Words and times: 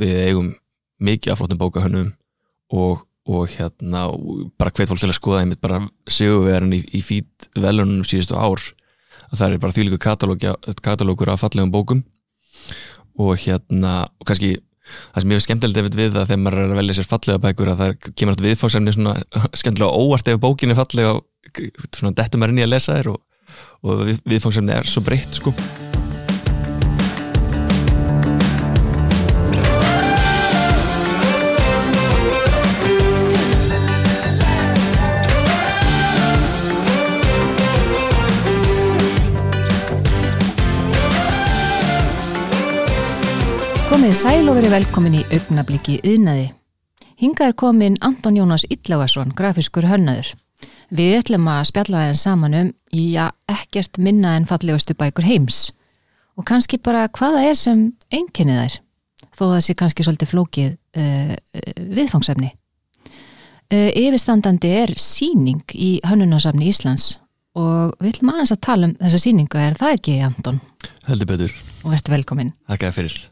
við 0.00 0.22
eigum 0.26 0.54
mikið 1.02 1.32
af 1.32 1.40
flottum 1.40 1.60
bókahönnum 1.60 2.10
og, 2.72 3.04
og 3.28 3.48
hérna 3.52 4.06
og 4.12 4.50
bara 4.58 4.72
hvet 4.72 4.90
fólk 4.90 5.02
til 5.02 5.10
að 5.10 5.18
skoða 5.18 5.42
einmitt 5.44 5.62
bara 5.62 5.82
sigurverðin 6.08 6.78
í, 6.78 6.82
í 6.96 7.02
fít 7.04 7.48
velunum 7.54 8.04
síðustu 8.06 8.38
ár. 8.38 8.62
Að 9.30 9.40
það 9.40 9.48
er 9.48 9.64
bara 9.64 9.76
þýliku 9.76 10.00
katalógur 10.84 11.32
af 11.32 11.42
fallegum 11.42 11.74
bókum. 11.74 12.04
Og 13.16 13.36
hérna 13.40 14.06
og 14.20 14.28
kannski 14.28 14.56
það 14.86 15.22
sem 15.22 15.32
ég 15.32 15.40
hef 15.40 15.46
skemmtilegt 15.46 15.98
við 15.98 16.12
það 16.14 16.28
þegar 16.30 16.42
maður 16.42 16.62
er 16.62 16.74
að 16.74 16.80
velja 16.80 16.98
sér 16.98 17.08
fallega 17.10 17.42
bækur 17.46 17.72
að 17.72 17.82
það 17.82 17.96
kemur 18.12 18.34
alltaf 18.34 18.48
viðfáðsefni 18.48 18.94
svona 18.96 19.16
skemmtilega 19.62 20.04
óvart 20.04 20.30
ef 20.30 20.42
bókin 20.42 20.74
er 20.74 20.78
fallega 20.78 21.16
og 21.16 21.26
svona 21.88 22.14
dettum 22.20 22.42
maður 22.44 22.54
inn 22.54 22.62
í 22.62 22.68
að 22.68 22.72
lesa 22.76 23.00
þér 23.00 23.12
og, 23.16 23.20
og 23.82 24.06
viðfáðsefni 24.22 24.78
er 24.78 24.94
svo 24.94 25.04
breytt 25.06 25.42
sko 25.42 25.54
Komið 44.06 44.20
sæl 44.22 44.46
og 44.46 44.54
verið 44.54 44.70
velkomin 44.70 45.14
í 45.18 45.20
augnabliki 45.34 45.96
yðnaði. 46.06 46.44
Hingað 47.18 47.48
er 47.50 47.56
komin 47.58 47.96
Anton 48.06 48.36
Jónas 48.38 48.62
Ítlágarsson, 48.70 49.32
grafiskur 49.34 49.82
hönnaður. 49.90 50.28
Við 50.94 51.16
ætlum 51.16 51.48
að 51.50 51.64
spjalla 51.72 52.04
þeim 52.04 52.20
saman 52.20 52.54
um 52.54 52.70
í 52.94 53.08
að 53.18 53.34
ekkert 53.50 53.98
minna 53.98 54.36
en 54.38 54.46
fallegustu 54.46 54.94
bækur 54.94 55.26
heims. 55.26 55.58
Og 56.38 56.46
kannski 56.46 56.78
bara 56.78 57.08
hvaða 57.18 57.42
er 57.48 57.58
sem 57.58 57.84
einnkennið 58.14 58.62
þær, 58.62 58.78
þó 59.26 59.44
það 59.56 59.60
sé 59.66 59.78
kannski 59.82 60.06
svolítið 60.06 60.34
flókið 60.36 60.72
uh, 61.02 61.36
viðfangsefni. 61.98 62.54
Uh, 63.10 63.90
yfirstandandi 63.90 64.74
er 64.86 64.94
síning 65.02 65.66
í 65.74 65.96
hönnunasafni 66.06 66.70
Íslands 66.70 67.16
og 67.58 67.96
við 67.98 68.14
ætlum 68.14 68.36
aðeins 68.36 68.54
að 68.54 68.66
tala 68.70 68.86
um 68.86 68.98
þessa 69.02 69.26
síningu, 69.26 69.66
er 69.66 69.80
það 69.82 69.98
ekki 69.98 70.20
Anton? 70.30 70.66
Heldur 71.10 71.34
betur. 71.34 71.62
Og 71.82 71.96
verður 71.96 72.20
velkomin. 72.20 72.60
Þakka 72.70 72.98
fyrir. 73.02 73.24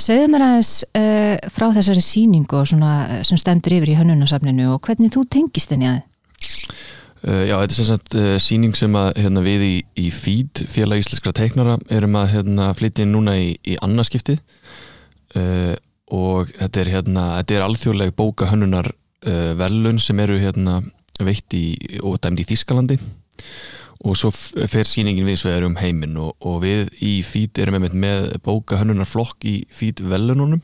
Segðu 0.00 0.30
mér 0.32 0.44
aðeins 0.46 0.70
uh, 0.96 1.50
frá 1.52 1.66
þessari 1.74 2.02
síningu 2.04 2.62
svona, 2.68 3.22
sem 3.26 3.38
stendur 3.40 3.74
yfir 3.76 3.92
í 3.92 3.98
hönnunasafninu 3.98 4.70
og 4.74 4.80
hvernig 4.86 5.12
þú 5.12 5.26
tengist 5.28 5.74
henni 5.74 5.90
að 5.90 5.98
þið? 5.98 6.06
Uh, 7.20 7.42
já, 7.44 7.54
þetta 7.60 7.74
er 7.82 7.88
sagt 7.90 8.16
uh, 8.16 8.28
síning 8.40 8.76
sem 8.78 8.94
að 8.96 9.10
hérna, 9.20 9.42
við 9.44 9.64
í, 9.66 9.74
í 10.00 10.06
FÍD, 10.14 10.64
félag 10.72 11.02
íslenskra 11.02 11.34
teiknara, 11.36 11.76
erum 11.92 12.16
að 12.16 12.32
hérna, 12.36 12.70
flytja 12.78 13.04
inn 13.04 13.12
núna 13.12 13.36
í, 13.36 13.50
í 13.60 13.76
annarskipti 13.84 14.38
og 16.10 16.48
þetta 16.56 16.80
er, 16.80 16.88
hérna, 16.90 17.24
er 17.44 17.62
alþjóðleg 17.62 18.16
bóka 18.18 18.48
hönnunar 18.50 18.88
velun 19.60 20.00
sem 20.02 20.18
eru 20.18 20.40
hérna, 20.42 20.80
veitt 21.22 21.54
í 21.54 22.00
og 22.02 22.16
dæmdi 22.24 22.42
í 22.42 22.48
Þískalandi 22.48 22.96
og 22.98 23.79
svo 24.16 24.30
fer 24.32 24.88
síningin 24.88 25.28
við 25.28 25.42
svegar 25.42 25.66
um 25.68 25.76
heiminn 25.80 26.16
og, 26.20 26.32
og 26.40 26.62
við 26.64 26.88
í 27.04 27.18
FÍT 27.26 27.60
erum 27.60 27.80
með, 27.82 27.96
með 28.00 28.28
bóka 28.44 28.80
hönnunarflokk 28.80 29.44
í 29.44 29.56
FÍT 29.68 30.00
velununum. 30.08 30.62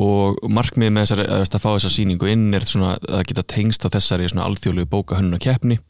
Og 0.00 0.36
markmið 0.52 0.92
með 0.92 1.06
þessari, 1.06 1.26
að, 1.32 1.56
fá 1.56 1.70
þessa 1.72 1.92
síningu 1.92 2.28
inn 2.30 2.50
er 2.56 2.64
svona 2.68 2.94
að 3.00 3.24
geta 3.30 3.46
tengst 3.56 3.84
á 3.84 3.92
þessari 3.92 4.28
alþjóðlegu 4.30 4.90
bóka 4.92 5.18
hönnunarkeppni 5.18 5.80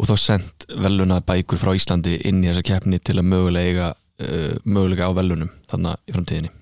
og 0.00 0.08
þá 0.08 0.14
sendt 0.18 0.66
veluna 0.80 1.20
bækur 1.24 1.60
frá 1.60 1.74
Íslandi 1.76 2.18
inn 2.26 2.42
í 2.42 2.50
þessa 2.50 2.66
keppni 2.66 2.98
til 2.98 3.18
að 3.20 3.28
mögulega, 3.30 3.92
uh, 3.94 4.54
mögulega 4.64 5.10
á 5.10 5.12
velunum 5.14 5.52
þannig 5.70 6.08
í 6.08 6.16
framtíðinni. 6.16 6.54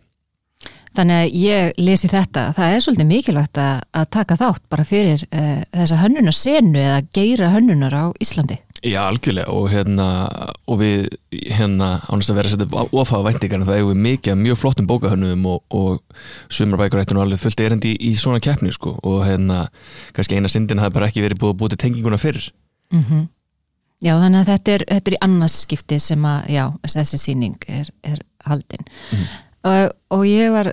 Þannig 0.97 1.23
að 1.23 1.34
ég 1.36 1.80
lesi 1.84 2.08
þetta, 2.08 2.47
það 2.56 2.75
er 2.75 2.84
svolítið 2.84 3.08
mikilvægt 3.11 3.58
að, 3.61 3.83
að 4.01 4.06
taka 4.17 4.39
þátt 4.41 4.62
bara 4.73 4.86
fyrir 4.89 5.27
uh, 5.28 5.61
þessa 5.73 6.01
hönnunarsenu 6.05 6.80
eða 6.80 7.03
geira 7.17 7.53
hönnunar 7.53 7.97
á 7.97 8.05
Íslandi 8.20 8.61
Já, 8.86 9.01
algjörlega 9.02 9.51
og 9.51 9.67
hérna 9.73 10.07
og 10.70 10.79
við 10.79 11.07
hérna 11.33 11.97
ánast 12.07 12.30
að 12.30 12.36
vera 12.39 12.51
að 12.51 12.52
setja 12.55 12.83
ofaða 13.01 13.27
væntingar 13.27 13.58
en 13.58 13.67
það 13.67 13.79
hefur 13.80 14.02
mikið 14.05 14.36
mjög 14.39 14.58
flottum 14.61 14.86
bókahönnum 14.86 15.47
og, 15.51 15.63
og 15.74 16.52
sumarbækurættun 16.55 17.19
og 17.19 17.24
alveg 17.24 17.41
fullt 17.42 17.63
erendi 17.64 17.97
í, 17.97 18.13
í 18.13 18.19
svona 18.19 18.39
keppni 18.42 18.70
sko 18.74 18.95
og 19.02 19.24
hérna 19.27 19.64
kannski 20.14 20.39
eina 20.39 20.51
syndin 20.52 20.83
hafi 20.83 20.95
bara 20.95 21.08
ekki 21.11 21.24
verið 21.24 21.41
búið 21.42 21.55
að 21.55 21.58
búið 21.63 21.74
til 21.74 21.80
tenginguna 21.83 22.20
fyrir 22.20 22.52
mm 22.92 23.02
-hmm. 23.02 23.27
Já, 24.05 24.13
þannig 24.20 24.41
að 24.41 24.51
þetta 24.52 24.73
er, 24.73 24.85
þetta 24.92 25.11
er 25.11 25.17
í 25.17 25.24
annarskipti 25.24 25.98
sem 25.98 26.24
að, 26.24 26.48
já, 26.48 26.64
þessi 26.85 27.18
síning 27.18 27.57
er, 27.68 27.91
er 28.05 28.18
haldinn 28.45 28.85
mm 28.86 29.18
-hmm. 29.18 29.27
og, 29.64 29.91
og 30.11 30.27
ég 30.27 30.53
var 30.53 30.73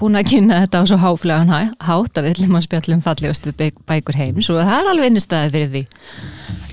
búin 0.00 0.18
að 0.18 0.28
kynna 0.30 0.60
þetta 0.60 0.82
á 0.82 0.84
svo 0.86 0.96
háflegan 0.96 1.54
hátt 1.78 2.18
að 2.18 2.24
við 2.24 2.30
ætlum 2.30 2.56
að 2.56 2.66
spjallum 2.66 3.02
fallegustu 3.02 3.52
bækur 3.86 4.16
heims 4.16 4.50
og 4.50 4.58
það 4.58 4.80
er 4.80 4.90
alveg 4.90 5.04
einnigstaði 5.04 5.50
fyrir 5.50 5.70
því 5.70 5.86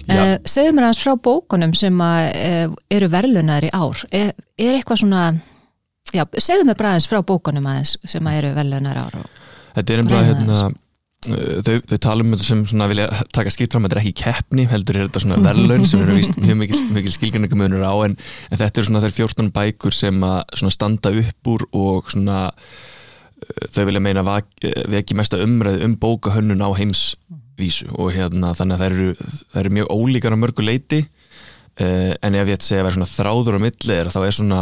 Uh, 0.10 0.36
segðu 0.50 0.74
mér 0.76 0.90
hans 0.90 1.00
frá 1.04 1.14
bókunum 1.16 1.76
sem 1.78 2.02
að, 2.02 2.26
uh, 2.34 2.76
eru 2.98 3.10
verðlunar 3.14 3.68
í 3.68 3.72
ár. 3.76 4.04
Er, 4.10 4.34
er 4.58 4.78
eitthvað 4.80 5.04
svona 5.04 5.24
já, 6.16 6.26
segðu 6.42 6.68
mér 6.68 6.78
bara 6.80 6.94
hans 6.96 7.08
frá 7.10 7.22
bókunum 7.26 7.68
aðeins 7.70 7.96
sem 8.10 8.30
að 8.30 8.42
eru 8.42 8.52
verðlunar 8.58 9.00
í 9.00 9.08
ár 9.08 9.18
Þetta 9.76 9.94
er 9.94 10.02
einhverja 10.02 10.30
hérna 10.30 10.56
uh, 10.60 11.58
þau, 11.66 11.74
þau 11.92 11.98
tala 12.06 12.26
um 12.26 12.34
þetta 12.34 12.48
sem 12.48 12.64
svona 12.72 12.90
vilja 12.92 13.08
taka 13.36 13.54
skipt 13.54 13.76
fram, 13.76 13.86
þetta 13.86 13.98
er 13.98 14.04
ekki 14.04 14.16
keppni, 14.24 14.68
heldur 14.72 15.00
er 15.00 15.10
þetta 15.10 15.24
svona 15.26 15.42
verðlun 15.46 15.90
sem 15.90 16.04
eru 16.04 16.18
vist 16.18 16.40
mjög 16.42 16.62
mikil, 16.64 16.84
mikil 16.96 17.16
skilgjörningamunur 17.16 17.86
á 17.86 17.94
en, 18.08 18.16
en 18.50 18.62
þetta 18.62 18.82
er 18.82 18.90
svona 18.90 19.04
þær 19.06 19.18
14 19.20 19.52
bækur 19.60 19.96
sem 19.96 20.24
að 20.26 20.72
standa 20.74 21.14
upp 21.24 21.54
úr 21.54 21.68
og 21.78 22.10
svona 22.14 22.48
þau 23.72 23.86
vilja 23.88 24.04
meina 24.04 24.24
veki 24.92 25.16
mesta 25.18 25.40
umræð 25.42 25.86
um 25.86 25.94
bókahönnun 26.02 26.66
á 26.66 26.70
heims 26.76 27.14
vísu. 27.60 27.88
Og 27.96 28.14
hérna 28.16 28.54
þannig 28.58 28.78
að 28.78 28.84
það 28.84 28.92
eru, 28.92 29.32
það 29.40 29.62
eru 29.64 29.74
mjög 29.78 29.96
ólíkar 29.96 30.36
á 30.36 30.42
mörgu 30.42 30.66
leiti 30.66 31.02
uh, 31.06 32.14
en 32.16 32.38
ef 32.38 32.48
ég 32.52 32.60
ætti 32.60 32.70
segja 32.70 32.84
að 32.84 32.88
vera 32.90 32.98
svona 32.98 33.14
þráður 33.14 33.60
á 33.60 33.66
milli 33.66 33.98
er 33.98 34.14
þá 34.14 34.20
er 34.24 34.38
svona 34.38 34.62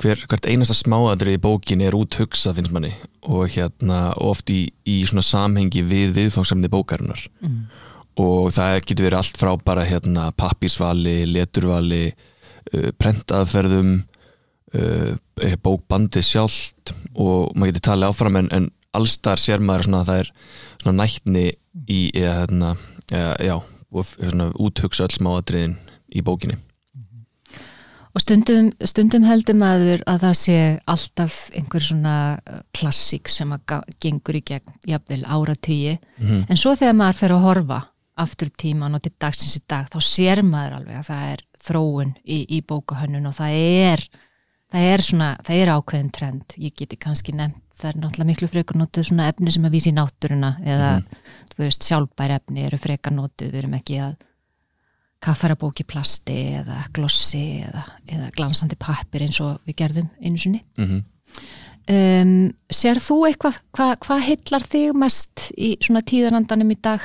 hver, 0.00 0.22
hvert 0.28 0.48
einasta 0.50 0.76
smáadri 0.76 1.36
í 1.36 1.42
bókin 1.42 1.84
er 1.84 1.96
út 1.96 2.18
hugsað 2.20 2.60
finnst 2.60 2.74
manni. 2.74 2.92
Og 3.26 3.50
hérna 3.56 4.10
oft 4.22 4.50
í, 4.52 4.66
í 4.86 5.00
svona 5.08 5.24
samhengi 5.26 5.84
við 5.86 6.16
viðfangsamni 6.20 6.72
bókarinnar. 6.72 7.26
Mm. 7.42 7.66
og 8.16 8.46
það 8.56 8.78
getur 8.88 9.04
verið 9.10 9.18
allt 9.18 9.36
frá 9.36 9.50
bara 9.60 9.82
hérna 9.84 10.30
pappírsvali, 10.40 11.26
leturvali 11.28 12.06
uh, 12.08 12.88
prentaðferðum 12.96 13.98
uh, 14.72 15.56
bókbandi 15.60 16.22
sjálft. 16.24 16.94
Og 17.12 17.52
maður 17.52 17.74
getur 17.74 17.86
talið 17.90 18.12
áfram 18.14 18.40
en, 18.40 18.48
en 18.56 18.70
allstar 18.96 19.40
sér 19.40 19.62
maður 19.64 19.88
svona 19.88 20.02
að 20.02 20.10
það 20.10 20.22
er 20.22 20.30
svona 20.82 20.96
nættni 21.02 21.46
í 21.86 22.00
eða, 22.14 22.36
hérna, 22.40 22.70
já, 23.44 23.56
svona, 24.12 24.52
úthugsa 24.58 25.06
öll 25.06 25.18
smáadriðin 25.18 25.76
í 26.14 26.24
bókinni 26.26 26.60
Og 28.16 28.22
stundum, 28.24 28.70
stundum 28.88 29.26
heldur 29.28 29.58
maður 29.60 30.00
að 30.08 30.22
það 30.22 30.36
sé 30.40 30.60
alltaf 30.88 31.34
einhver 31.52 31.84
svona 31.84 32.14
klassík 32.72 33.28
sem 33.28 33.50
að 33.52 33.74
gengur 34.00 34.38
í 34.38 34.40
gegn 34.40 34.78
jafnvel 34.88 35.20
áratýji 35.28 35.98
mm 35.98 36.26
-hmm. 36.26 36.46
en 36.48 36.56
svo 36.56 36.72
þegar 36.72 36.96
maður 36.96 37.18
fer 37.20 37.34
að 37.36 37.44
horfa 37.44 37.80
aftur 38.16 38.48
tíman 38.48 38.96
og 38.96 39.02
til 39.04 39.12
dagsins 39.20 39.58
í 39.58 39.62
dag 39.68 39.90
þá 39.92 40.00
sér 40.00 40.42
maður 40.42 40.78
alveg 40.78 40.96
að 40.96 41.08
það 41.10 41.32
er 41.32 41.42
þróun 41.66 42.14
í, 42.24 42.38
í 42.56 42.62
bókahönnun 42.62 43.28
og 43.28 43.34
það 43.36 43.52
er 43.52 44.08
það 44.72 44.88
er 44.92 45.04
svona, 45.04 45.30
það 45.46 45.62
er 45.62 45.72
ákveðin 45.76 46.12
trend 46.14 46.56
ég 46.58 46.74
geti 46.76 46.98
kannski 47.00 47.34
nefnt 47.36 47.62
það 47.76 47.90
er 47.90 47.98
náttúrulega 48.00 48.30
miklu 48.30 48.48
frekar 48.50 48.78
nótuð 48.80 49.08
svona 49.10 49.26
efni 49.30 49.52
sem 49.52 49.66
að 49.68 49.74
vísi 49.76 49.92
í 49.92 49.96
náttúruna 49.96 50.52
eða 50.64 50.92
mm. 50.96 51.18
þú 51.52 51.62
veist 51.62 51.84
sjálfbæri 51.86 52.38
efni 52.38 52.64
eru 52.64 52.78
frekar 52.80 53.12
nótuð, 53.12 53.50
við 53.52 53.60
erum 53.60 53.76
ekki 53.76 53.98
að 54.06 54.16
kaffarabóki 55.26 55.86
plasti 55.88 56.38
eða 56.60 56.80
glossi 56.94 57.44
eða, 57.66 57.84
eða 58.08 58.30
glansandi 58.36 58.78
pappir 58.80 59.26
eins 59.26 59.40
og 59.44 59.60
við 59.68 59.78
gerðum 59.82 60.08
einu 60.20 60.40
sinni 60.40 60.62
mm 60.76 60.88
-hmm. 60.88 61.04
um, 61.92 62.52
Sér 62.70 63.00
þú 63.02 63.18
eitthvað 63.28 63.60
hvað 63.76 63.94
hva 64.06 64.18
hillar 64.20 64.66
þig 64.72 64.94
mest 64.94 65.50
í 65.56 65.76
svona 65.80 66.02
tíðanandanum 66.02 66.70
í 66.70 66.78
dag? 66.80 67.00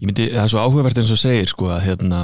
Ég 0.00 0.08
myndi, 0.08 0.26
það 0.32 0.42
er 0.46 0.48
svo 0.48 0.60
áhugavert 0.64 0.98
eins 1.00 1.10
og 1.12 1.18
segir 1.20 1.48
sko 1.50 1.66
að 1.74 1.82
hérna 1.84 2.20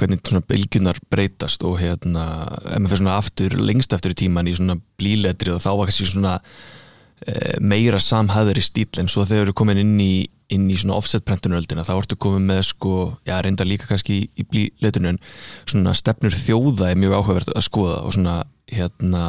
hvernig 0.00 0.22
svona 0.24 0.46
bylgunar 0.48 1.00
breytast 1.12 1.64
og 1.68 1.74
hérna 1.82 2.22
ef 2.64 2.78
maður 2.78 2.92
fyrir 2.94 3.02
svona 3.02 3.16
aftur, 3.20 3.56
lengst 3.60 3.92
aftur 3.92 4.14
í 4.14 4.20
tíman 4.22 4.48
í 4.48 4.54
svona 4.56 4.78
blíletri 4.96 5.52
og 5.52 5.60
þá 5.60 5.68
var 5.76 5.90
kannski 5.90 6.08
svona 6.08 6.38
e, 6.40 7.34
meira 7.60 8.00
samhæður 8.00 8.62
í 8.62 8.64
stíl 8.64 9.02
en 9.02 9.12
svo 9.12 9.26
þegar 9.28 9.42
þú 9.42 9.44
eru 9.50 9.56
komin 9.60 9.82
inn 9.82 9.98
í 10.00 10.14
inn 10.52 10.70
í 10.72 10.76
svona 10.80 10.96
offset-prentunöldina 11.00 11.84
þá 11.84 11.92
ertu 11.98 12.16
komið 12.20 12.46
með 12.48 12.62
sko, 12.70 12.94
já 13.28 13.36
reynda 13.44 13.66
líka 13.68 13.88
kannski 13.90 14.18
í, 14.32 14.46
blíletrinu 14.48 15.12
en 15.12 15.20
svona 15.68 15.92
stefnur 15.96 16.32
þjóða 16.36 16.92
er 16.92 17.00
mjög 17.00 17.18
áhugavert 17.18 17.52
að 17.52 17.66
skoða 17.68 18.00
og 18.06 18.16
svona 18.16 18.38
hérna 18.72 19.26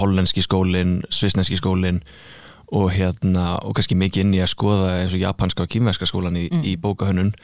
hollenski 0.00 0.44
skólin, 0.44 0.98
svisneski 1.12 1.60
skólin 1.60 2.00
og 2.72 2.90
hérna 2.94 3.54
og 3.64 3.74
kannski 3.76 3.96
mikið 3.98 4.24
inn 4.24 4.36
í 4.36 4.42
að 4.42 4.52
skoða 4.54 4.92
eins 5.00 5.16
og 5.16 5.22
japanska 5.22 5.64
og 5.64 5.72
kýmverska 5.72 6.08
skólan 6.08 6.38
í, 6.40 6.46
mm. 6.48 6.62
í 6.70 6.76
bókahönnun. 6.80 7.34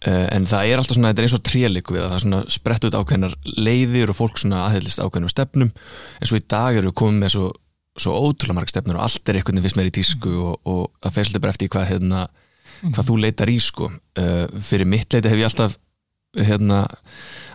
Uh, 0.00 0.26
en 0.32 0.46
það 0.48 0.70
er 0.70 0.80
alltaf 0.80 0.96
svona, 0.96 1.10
þetta 1.10 1.22
er 1.22 1.28
eins 1.28 1.36
og 1.36 1.42
trélik 1.44 1.90
við 1.92 2.04
að 2.04 2.08
það 2.08 2.18
er 2.18 2.24
svona 2.24 2.42
sprett 2.54 2.86
út 2.88 2.96
ákveðnar 2.96 3.34
leiðir 3.58 4.12
og 4.12 4.18
fólk 4.20 4.40
svona 4.40 4.62
aðheilist 4.68 5.02
ákveðnum 5.02 5.32
stefnum. 5.32 5.72
En 6.20 6.30
svo 6.30 6.40
í 6.40 6.46
dag 6.46 6.78
eru 6.78 6.92
við 6.92 6.96
komið 7.02 7.24
með 7.24 7.34
svo, 7.34 7.50
svo 8.00 8.14
ótrúlega 8.16 8.58
marg 8.60 8.72
stefnur 8.72 9.00
og 9.00 9.06
allt 9.08 9.28
er 9.28 9.40
veginn 9.40 9.64
fyrst 9.66 9.80
meir 9.80 9.90
í 9.90 9.96
tísku 9.98 10.32
og, 10.38 10.54
og 10.64 10.82
það 11.02 11.18
feilslega 11.18 11.44
bara 11.44 11.56
eftir 11.56 11.72
hvað, 11.74 11.90
hérna, 11.90 12.24
hvað 12.86 13.10
þú 13.10 13.20
leitar 13.26 13.52
í 13.52 13.58
sko. 13.60 13.90
Uh, 14.16 14.46
fyrir 14.64 14.88
mitt 14.88 15.12
leiti 15.12 15.32
hef 15.32 15.42
ég 15.42 15.50
alltaf 15.50 15.76
hérna, 16.38 16.84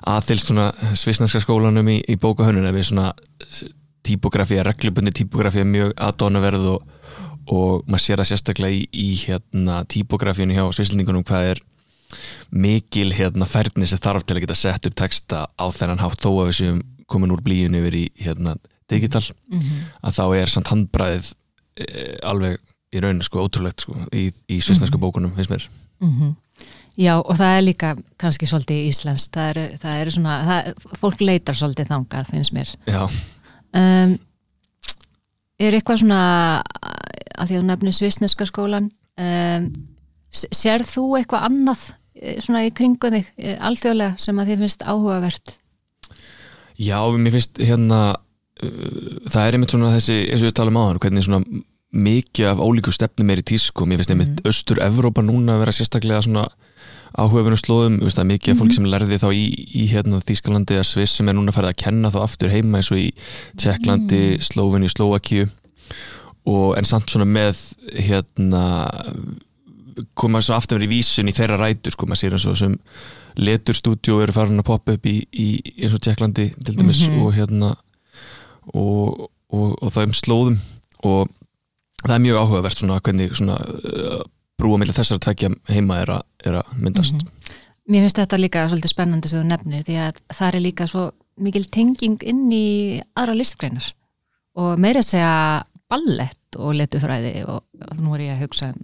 aðfylst 0.05 0.51
svona 0.51 0.69
svisnarska 0.99 1.41
skólanum 1.43 1.87
í, 1.89 2.01
í 2.11 2.17
bókahönnun. 2.19 2.67
Við 2.75 2.89
svona 2.89 3.13
típografía, 4.05 4.63
reglubundi 4.65 5.13
típografía 5.15 5.65
mjög 5.65 5.95
aðdónaverð 5.97 6.67
og, 6.75 6.83
og 7.51 7.85
maður 7.85 8.03
sér 8.05 8.21
það 8.21 8.29
sérstaklega 8.31 8.73
í, 8.75 8.83
í 8.91 9.09
hérna, 9.25 9.83
típografíunni 9.91 10.57
hjá 10.57 10.65
svislendingunum 10.73 11.25
hvað 11.27 11.51
er 11.53 11.63
mikil 12.53 13.09
hérna, 13.15 13.47
færni 13.49 13.87
sem 13.89 14.01
þarf 14.01 14.25
til 14.25 14.37
að 14.37 14.45
geta 14.45 14.57
sett 14.57 14.87
upp 14.89 14.95
texta 14.95 15.45
á 15.49 15.65
þennan 15.73 16.03
hátt 16.03 16.21
þó 16.23 16.31
að 16.31 16.51
við 16.51 16.57
séum 16.59 16.83
komin 17.11 17.33
úr 17.33 17.43
blíinu 17.45 17.81
yfir 17.81 17.99
í 17.99 18.05
hérna, 18.21 18.55
digital 18.89 19.23
mm 19.23 19.59
-hmm. 19.59 19.83
að 20.01 20.17
þá 20.19 20.25
er 20.37 20.53
samt 20.53 20.71
handbræðið 20.71 21.33
e, 21.81 21.85
alveg 22.23 22.57
í 22.95 23.03
rauninu 23.03 23.25
sko 23.25 23.45
ótrúlegt 23.45 23.85
sko 23.85 23.97
í, 24.13 24.29
í 24.47 24.61
svisnarsku 24.61 24.97
mm 24.97 25.01
-hmm. 25.01 25.05
bókunum 25.05 25.35
finnst 25.35 25.51
mér 25.51 25.69
mm 25.99 26.11
-hmm. 26.11 26.35
Já 26.95 27.19
og 27.19 27.35
það 27.35 27.57
er 27.57 27.61
líka 27.61 27.95
kannski 28.17 28.45
svolítið 28.45 28.87
íslenskt 28.87 29.35
það 29.35 29.49
er, 29.49 29.77
það 29.77 29.95
er 30.01 30.11
svona, 30.11 30.35
það, 30.45 30.73
fólk 30.99 31.21
leitar 31.21 31.55
svolítið 31.55 31.87
þangað 31.87 32.29
finnst 32.29 32.53
mér 32.53 32.69
Já 32.87 33.03
um, 33.73 34.19
er 35.59 35.73
eitthvað 35.73 35.99
svona 35.99 36.21
að 37.37 37.51
því 37.51 37.57
að 37.57 37.61
þú 37.61 37.67
nefnir 37.69 37.97
svisneska 37.97 38.47
skólan 38.49 38.89
um, 39.19 39.69
sér 40.31 40.85
þú 40.87 41.05
eitthvað 41.19 41.47
annað 41.49 41.85
eh, 42.19 42.39
svona 42.43 42.65
í 42.65 42.73
kringu 42.75 43.11
þig 43.13 43.29
eh, 43.37 43.55
alþjóðlega 43.59 44.17
sem 44.21 44.41
að 44.41 44.51
þið 44.51 44.65
finnst 44.65 44.85
áhugavert 44.85 45.55
Já, 46.75 46.99
mér 47.15 47.37
finnst 47.37 47.61
hérna 47.63 48.01
uh, 48.11 49.21
það 49.31 49.45
er 49.45 49.57
einmitt 49.57 49.75
svona 49.75 49.93
þessi 49.95 50.19
eins 50.25 50.43
og 50.43 50.49
við 50.49 50.57
talum 50.59 50.79
á 50.79 50.83
hann, 50.89 51.01
hvernig 51.03 51.27
svona 51.27 51.63
mikið 51.95 52.49
af 52.51 52.59
ólíku 52.59 52.91
stefnum 52.91 53.29
er 53.31 53.39
í 53.39 53.45
tísku, 53.47 53.85
mér 53.87 54.01
finnst 54.01 54.11
einmitt 54.11 54.39
mm. 54.41 54.49
Östur-Evrópa 54.51 55.23
núna 55.23 55.55
að 55.55 55.63
vera 55.63 55.75
sérstaklega 55.75 56.25
svona 56.25 56.49
áhugafunum 57.15 57.59
slóðum, 57.59 57.99
veist, 58.03 58.19
mikið 58.19 58.27
mm 58.27 58.57
-hmm. 58.57 58.59
fólk 58.59 58.73
sem 58.75 58.85
lærði 58.91 59.19
þá 59.21 59.29
í, 59.31 59.45
í 59.71 59.85
hérna, 59.87 60.19
Þískalandi 60.19 60.75
að 60.75 60.87
Sviss 60.89 61.15
sem 61.15 61.29
er 61.29 61.37
núna 61.37 61.53
færið 61.55 61.71
að 61.71 61.81
kenna 61.83 62.11
þá 62.11 62.19
aftur 62.23 62.51
heima 62.51 62.81
eins 62.81 62.91
og 62.91 62.99
í 62.99 63.13
Tjekklandi, 63.55 64.35
mm. 64.35 64.41
Slóveni, 64.43 64.89
Slóakíu 64.91 65.47
og 66.45 66.77
en 66.77 66.85
samt 66.85 67.09
svona 67.09 67.25
með 67.25 67.61
hérna 67.97 68.63
koma 70.17 70.41
svo 70.43 70.57
aftur 70.57 70.79
verið 70.79 70.91
í 70.91 70.97
vísun 70.99 71.31
í 71.31 71.35
þeirra 71.35 71.59
rætur 71.61 71.95
sko, 71.95 72.07
maður 72.09 72.21
sér 72.21 72.35
eins 72.35 72.47
og 72.49 72.57
sem 72.59 72.75
leturstúdjó 73.39 74.19
eru 74.23 74.35
farin 74.35 74.61
að 74.61 74.69
poppa 74.69 74.95
upp 74.97 75.07
í, 75.09 75.17
í 75.31 75.47
eins 75.79 75.95
og 75.95 76.03
Tjekklandi 76.03 76.49
til 76.55 76.77
dæmis 76.77 77.05
mm 77.07 77.15
-hmm. 77.15 77.23
og 77.23 77.33
hérna 77.35 77.75
og, 78.73 79.29
og, 79.49 79.83
og 79.83 79.91
það 79.91 80.07
um 80.07 80.15
slóðum 80.21 80.57
og 81.03 81.29
það 82.03 82.15
er 82.15 82.25
mjög 82.25 82.41
áhugavert 82.41 82.77
svona 82.77 82.99
hvernig 82.99 83.35
svona 83.35 83.57
uh, 83.59 84.23
brúa 84.57 84.77
með 84.77 84.95
þessar 84.95 85.19
að 85.19 85.25
tvekja 85.27 85.49
heima 85.69 85.99
er 86.01 86.09
að, 86.09 86.23
er 86.45 86.53
að 86.61 86.73
myndast 86.79 87.13
mm 87.13 87.19
-hmm. 87.19 87.61
Mér 87.85 88.01
finnst 88.01 88.17
þetta 88.17 88.37
líka 88.37 88.69
svolítið 88.69 88.89
spennandi 88.89 89.29
sem 89.29 89.39
þú 89.39 89.47
nefnir 89.47 89.83
því 89.85 89.95
að 89.95 90.15
það 90.33 90.55
er 90.55 90.61
líka 90.61 90.87
svo 90.87 91.11
mikil 91.37 91.65
tenging 91.69 92.23
inn 92.23 92.51
í 92.51 93.01
aðra 93.15 93.35
listgreinar 93.35 93.93
og 94.55 94.79
meira 94.79 94.99
að 94.99 95.05
segja 95.05 95.63
ballett 95.91 96.57
og 96.59 96.73
letufræði 96.79 97.45
og 97.49 97.63
nú 97.99 98.15
er 98.15 98.27
ég 98.29 98.35
að 98.35 98.43
hugsa 98.45 98.71
um 98.73 98.81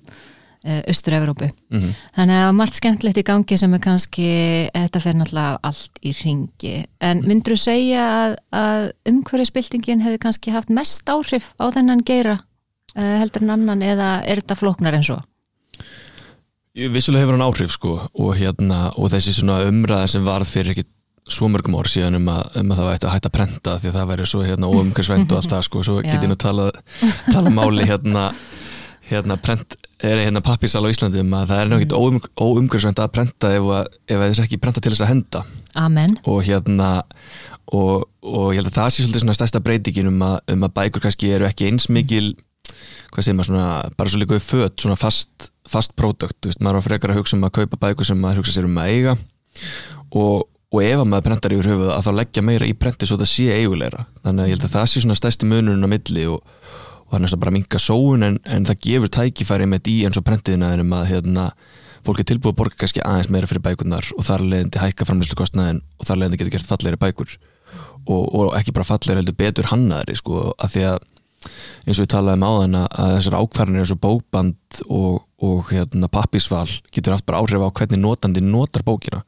eh, 0.66 0.82
Östur-Európu 0.92 1.50
mm 1.50 1.80
-hmm. 1.80 1.94
þannig 2.16 2.36
að 2.44 2.52
margt 2.60 2.76
skemmtilegt 2.76 3.18
í 3.18 3.24
gangi 3.24 3.58
sem 3.58 3.74
er 3.74 3.80
kannski 3.80 4.28
þetta 4.74 5.00
fer 5.00 5.16
náttúrulega 5.16 5.58
allt 5.64 6.00
í 6.04 6.14
ringi 6.24 6.86
en 7.00 7.24
myndur 7.26 7.54
þú 7.54 7.58
segja 7.58 8.06
að, 8.22 8.36
að 8.52 8.92
umhverfisbyltingin 9.10 10.02
hefur 10.02 10.18
kannski 10.18 10.52
haft 10.52 10.70
mest 10.70 11.10
áhrif 11.10 11.54
á 11.60 11.66
þennan 11.72 12.06
geira 12.06 12.40
uh, 12.96 13.18
heldur 13.20 13.42
en 13.42 13.50
annan 13.50 13.82
eða 13.82 14.24
er 14.26 14.42
þetta 14.42 14.56
flóknar 14.56 14.94
en 14.94 15.04
svo? 15.04 15.22
Vissulega 16.76 17.26
hefur 17.26 17.36
hann 17.36 17.50
áhrif 17.50 17.72
sko 17.72 18.08
og, 18.14 18.36
hérna, 18.36 18.94
og 18.96 19.12
þessi 19.12 19.44
umræða 19.44 20.08
sem 20.08 20.24
var 20.24 20.46
fyrir 20.46 20.72
ekki 20.72 20.86
svo 21.34 21.50
mörgum 21.52 21.78
ár 21.80 21.90
síðan 21.90 22.18
um 22.20 22.32
að, 22.32 22.42
um 22.62 22.74
að 22.74 22.82
það 22.82 22.90
vært 22.90 23.06
að 23.06 23.14
hætta 23.16 23.30
að 23.30 23.36
prenta 23.38 23.78
því 23.78 23.92
að 23.92 23.98
það 23.98 24.10
væri 24.12 24.28
svo 24.32 24.42
hérna, 24.46 24.72
óumhversvend 24.72 25.32
og 25.32 25.40
allt 25.40 25.54
það 25.54 25.64
sko, 25.68 25.86
svo 25.88 26.02
getið 26.06 26.32
nú 26.32 26.38
tala, 26.42 26.68
tala 27.30 27.54
máli 27.54 27.88
hérna, 27.90 28.26
hérna 29.12 29.38
prent 29.42 29.78
er 30.02 30.24
hérna 30.24 30.44
pappisal 30.46 30.84
á 30.86 30.92
Íslandi 30.92 31.22
um 31.22 31.34
að 31.38 31.52
það 31.52 31.64
er 31.64 31.72
náttúrulega 31.72 32.32
óumhversvend 32.42 33.02
að 33.04 33.14
prenta 33.16 33.54
ef, 33.58 33.72
að, 33.78 33.90
ef 34.08 34.22
það 34.22 34.28
er 34.30 34.44
ekki 34.46 34.62
prenta 34.62 34.84
til 34.84 34.94
þess 34.94 35.06
að 35.06 35.12
henda 35.14 35.44
Amen. 35.80 36.16
og 36.28 36.40
hérna 36.48 36.92
og, 37.72 38.08
og 38.26 38.48
ég 38.52 38.62
held 38.62 38.72
að 38.72 38.80
það 38.80 38.94
sé 38.94 39.04
svolítið 39.06 39.26
svona 39.26 39.38
stærsta 39.38 39.64
breytingin 39.64 40.12
um 40.12 40.24
að, 40.26 40.40
um 40.56 40.66
að 40.68 40.74
bækur 40.80 41.06
kannski 41.06 41.32
eru 41.36 41.48
ekki 41.48 41.70
eins 41.70 41.88
mikil 41.94 42.34
hvað 43.12 43.26
segir 43.26 43.38
maður 43.38 43.52
svona, 43.52 43.68
bara 44.00 44.12
svo 44.12 44.22
líka 44.22 44.38
við 44.38 44.48
född, 44.48 44.78
svona 44.82 45.00
fast 45.00 45.52
fast 45.72 45.94
pródökt, 46.00 46.50
maður 46.64 46.82
á 46.82 46.88
frekar 46.88 47.14
að 47.14 47.22
hugsa 47.22 47.38
um 47.38 47.46
að 47.48 47.56
kaupa 47.60 47.80
bækur 47.86 48.08
sem 48.08 48.20
maður 48.20 48.42
hugsa 48.42 48.56
sér 48.56 48.68
um 48.68 48.80
að 48.82 48.94
eiga 48.96 49.14
og, 50.18 50.48
og 50.72 50.84
ef 50.86 51.04
maður 51.04 51.26
prentar 51.28 51.54
yfir 51.56 51.70
höfuð 51.74 51.92
að 51.92 52.06
þá 52.06 52.12
leggja 52.16 52.44
meira 52.48 52.70
í 52.70 52.76
prenti 52.80 53.08
svo 53.08 53.18
það 53.20 53.32
sé 53.34 53.48
eigulegra, 53.58 54.06
þannig 54.24 54.44
að 54.44 54.50
ég 54.50 54.56
held 54.56 54.68
að 54.68 54.76
það 54.78 54.88
sé 54.88 55.04
svona 55.04 55.20
stærsti 55.20 55.50
munurinn 55.52 55.84
á 55.84 55.90
milli 55.92 56.26
og, 56.32 56.40
og 57.10 57.16
hann 57.16 57.28
er 57.28 57.34
svona 57.34 57.44
bara 57.44 57.56
minga 57.58 57.82
sóun 57.82 58.28
en, 58.28 58.40
en 58.48 58.68
það 58.70 58.82
gefur 58.88 59.14
tækifæri 59.18 59.68
með 59.68 59.92
í 59.92 59.98
eins 60.08 60.20
og 60.20 60.26
prentiðina 60.28 60.72
en 60.76 60.86
um 60.86 60.96
að 60.96 61.08
hérna, 61.12 61.50
fólk 62.08 62.24
er 62.24 62.30
tilbúið 62.32 62.54
að 62.54 62.60
borga 62.62 62.80
kannski 62.84 63.04
aðeins 63.04 63.32
meira 63.36 63.52
fyrir 63.52 63.66
bækurnar 63.68 64.08
og 64.16 64.26
þar 64.26 64.46
leðandi 64.48 64.82
hækka 64.82 65.10
framlýslu 65.10 65.40
kostnaðin 65.42 65.84
og 66.00 66.08
þar 66.08 66.22
leðandi 66.22 66.40
getur 66.40 66.56
gert 66.56 66.70
falleiri 66.72 67.02
bækur. 67.02 67.36
Og, 68.10 68.24
og 68.26 68.56
ekki 68.58 68.74
bara 68.74 68.88
falleiri 68.88 69.22
heldur 69.22 69.38
betur 69.38 69.68
hannaðri 69.70 70.16
sko, 70.18 70.48
að 70.58 70.74
því 70.74 70.86
að 70.88 71.04
eins 71.86 72.00
og 72.00 72.06
við 72.06 72.10
talaðum 72.14 72.48
á 72.48 72.52
þann 72.56 72.80
að 72.80 73.12
þessar 73.18 73.38
ákvarðanir 73.38 73.84
eins 73.84 73.94
og 73.94 74.02
bókband 74.02 74.82
og, 74.88 75.22
og 75.46 75.70
hérna, 75.70 76.10
pappisval 76.12 76.66
getur 76.94 77.16
haft 77.16 77.28
bara 77.30 77.42
áhrif 77.42 77.62
á 77.66 77.70
hvernig 77.70 78.02
notandi 78.02 78.44
notar 78.46 78.86
bókina 78.86 79.22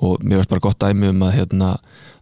og 0.00 0.22
mér 0.24 0.40
veist 0.40 0.50
bara 0.52 0.64
gott 0.64 0.82
æmi 0.82 1.10
um 1.12 1.24
að 1.26 1.34
hérna, 1.38 1.70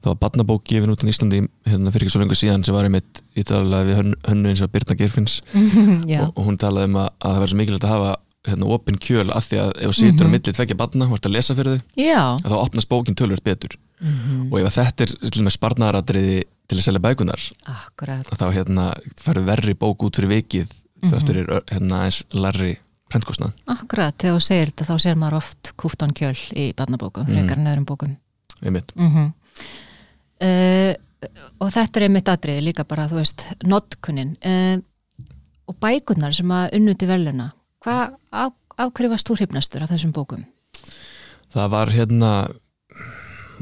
það 0.02 0.12
var 0.12 0.20
badnabók 0.22 0.64
gefin 0.68 0.94
út 0.94 1.04
í 1.04 1.10
Íslandi 1.12 1.42
hérna, 1.68 1.92
fyrir 1.94 2.06
ekki 2.06 2.14
svo 2.14 2.22
lengur 2.22 2.40
síðan 2.40 2.64
sem 2.66 2.74
var 2.74 2.88
einmitt 2.88 3.22
í 3.38 3.44
talaði 3.46 3.90
við 3.90 4.14
hönnu 4.28 4.52
eins 4.52 4.62
og 4.64 4.72
Birna 4.72 4.98
Gerfins 4.98 5.40
og, 6.22 6.32
og 6.34 6.42
hún 6.44 6.58
talaði 6.60 6.90
um 6.90 6.98
að, 7.04 7.12
að 7.18 7.36
það 7.36 7.44
var 7.44 7.52
svo 7.52 7.60
mikilvægt 7.60 7.88
að 7.88 7.94
hafa 7.96 8.16
hérna 8.48 8.70
opinn 8.72 8.98
kjöl 9.02 9.28
af 9.34 9.48
því 9.48 9.60
að 9.62 9.72
ef 9.74 9.90
þú 9.90 9.96
situr 9.98 10.28
á 10.28 10.32
millið 10.32 10.56
tveggja 10.56 10.78
badna 10.78 11.08
og 11.08 11.16
ert 11.18 11.28
að 11.28 11.34
lesa 11.34 11.56
fyrir 11.58 11.78
þig 11.78 12.10
að 12.14 12.52
þá 12.52 12.56
opnast 12.58 12.90
bókin 12.90 13.18
tölvöld 13.18 13.44
betur 13.44 13.74
mm 14.00 14.14
-hmm. 14.14 14.52
og 14.52 14.60
ef 14.60 14.78
þetta 14.78 15.08
er 15.08 15.50
sparnaratriði 15.50 16.44
til 16.68 16.78
að 16.78 16.84
selja 16.84 17.02
bækunar 17.02 17.40
Akkurat. 17.66 18.28
þá 18.28 18.46
hérna 18.52 18.92
færðu 19.20 19.44
verri 19.48 19.74
bók 19.74 20.04
út 20.06 20.16
fyrir 20.16 20.34
vikið 20.36 20.68
mm 20.68 21.10
-hmm. 21.10 21.10
þáttur 21.12 21.36
er 21.36 21.62
hérna 21.72 22.04
eins 22.04 22.24
larri 22.32 22.78
prentkostnað. 23.12 23.52
Akkurat, 23.72 24.16
þegar 24.20 24.36
þú 24.36 24.44
segir 24.44 24.72
þetta 24.72 24.88
þá 24.88 24.94
sér 25.04 25.18
maður 25.20 25.38
oft 25.40 25.72
kúftan 25.80 26.14
kjöl 26.16 26.36
í 26.52 26.70
barnabókum, 26.76 27.26
mhm. 27.26 27.34
frekar 27.34 27.62
nöðrum 27.62 27.88
bókum 27.88 28.16
Einmitt 28.62 28.92
mm 28.96 29.10
-hmm. 29.14 29.32
uh, 30.46 30.94
og 31.60 31.72
þetta 31.72 32.00
er 32.00 32.06
einmitt 32.08 32.28
aðriði 32.28 32.64
líka 32.64 32.84
bara, 32.84 33.08
þú 33.08 33.20
veist, 33.20 33.44
notkunnin 33.64 34.36
uh, 34.44 34.78
og 35.66 35.76
bækunar 35.80 36.34
sem 36.34 36.50
að 36.50 36.74
unnuti 36.78 37.06
veluna 37.06 37.52
hvað, 37.84 38.16
á, 38.32 38.44
á 38.78 38.84
hverju 38.90 39.10
varst 39.10 39.28
þú 39.28 39.36
hrifnastur 39.36 39.82
af 39.82 39.90
þessum 39.90 40.12
bókum? 40.12 40.44
Það 41.48 41.70
var 41.70 41.90
hérna 41.90 42.48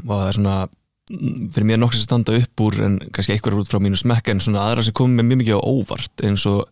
það 0.05 0.27
er 0.27 0.33
svona 0.33 0.57
fyrir 1.07 1.67
mér 1.67 1.79
nokkur 1.79 1.97
sem 1.97 2.07
standa 2.07 2.35
upp 2.35 2.61
úr 2.61 2.81
en 2.83 2.97
kannski 3.15 3.35
einhverjur 3.35 3.63
út 3.63 3.69
frá 3.71 3.79
mínu 3.79 3.99
smekka 3.99 4.33
en 4.33 4.43
svona 4.43 4.65
aðra 4.65 4.83
sem 4.83 4.93
kom 4.93 5.13
með 5.15 5.29
mjög 5.29 5.39
mikið 5.41 5.59
á 5.59 5.61
óvart 5.63 6.23
eins 6.27 6.43
og 6.49 6.67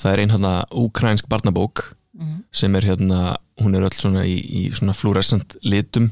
það 0.00 0.12
er 0.12 0.22
einn 0.22 0.32
hérna 0.32 0.54
úkrænsk 0.72 1.28
barnabók 1.28 1.84
mm 2.14 2.26
-hmm. 2.26 2.42
sem 2.52 2.74
er 2.76 2.84
hérna, 2.84 3.36
hún 3.60 3.76
er 3.76 3.82
öll 3.82 3.98
svona 3.98 4.24
í, 4.24 4.38
í 4.38 4.72
svona 4.74 4.94
fluorescent 4.94 5.56
litum 5.62 6.10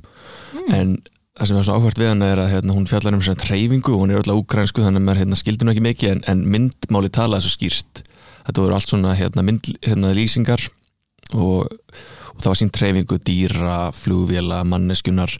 mm. 0.52 0.74
en 0.74 1.02
það 1.38 1.48
sem 1.48 1.56
er 1.56 1.64
svo 1.64 1.76
áhvert 1.78 1.98
við 1.98 2.08
hann 2.12 2.22
er 2.22 2.38
að 2.38 2.52
hérna, 2.52 2.74
hún 2.76 2.86
fjallar 2.86 3.14
um 3.14 3.22
svona 3.22 3.40
treyfingu 3.40 3.94
og 3.94 4.00
hún 4.02 4.10
er 4.12 4.20
öll 4.20 4.32
á 4.32 4.40
úkrænsku 4.40 4.82
þannig 4.82 5.00
að 5.00 5.06
maður 5.06 5.20
hérna, 5.22 5.36
skildur 5.36 5.66
hún 5.66 5.72
ekki 5.72 5.86
mikið 5.88 6.10
en, 6.10 6.24
en 6.28 6.44
myndmáli 6.44 7.08
tala 7.08 7.40
þessu 7.40 7.56
skýrt 7.56 8.02
þetta 8.46 8.60
voru 8.60 8.74
allt 8.74 8.88
svona 8.88 9.14
hérna, 9.16 9.44
mynd, 9.46 9.70
hérna 9.86 10.12
lýsingar 10.12 10.66
og, 11.32 11.72
og 12.34 12.40
það 12.42 12.50
var 12.50 12.60
sín 12.60 12.74
treyfingu 12.74 13.18
dýra, 13.24 13.78
flugvila, 13.96 14.62
manneskunar 14.68 15.38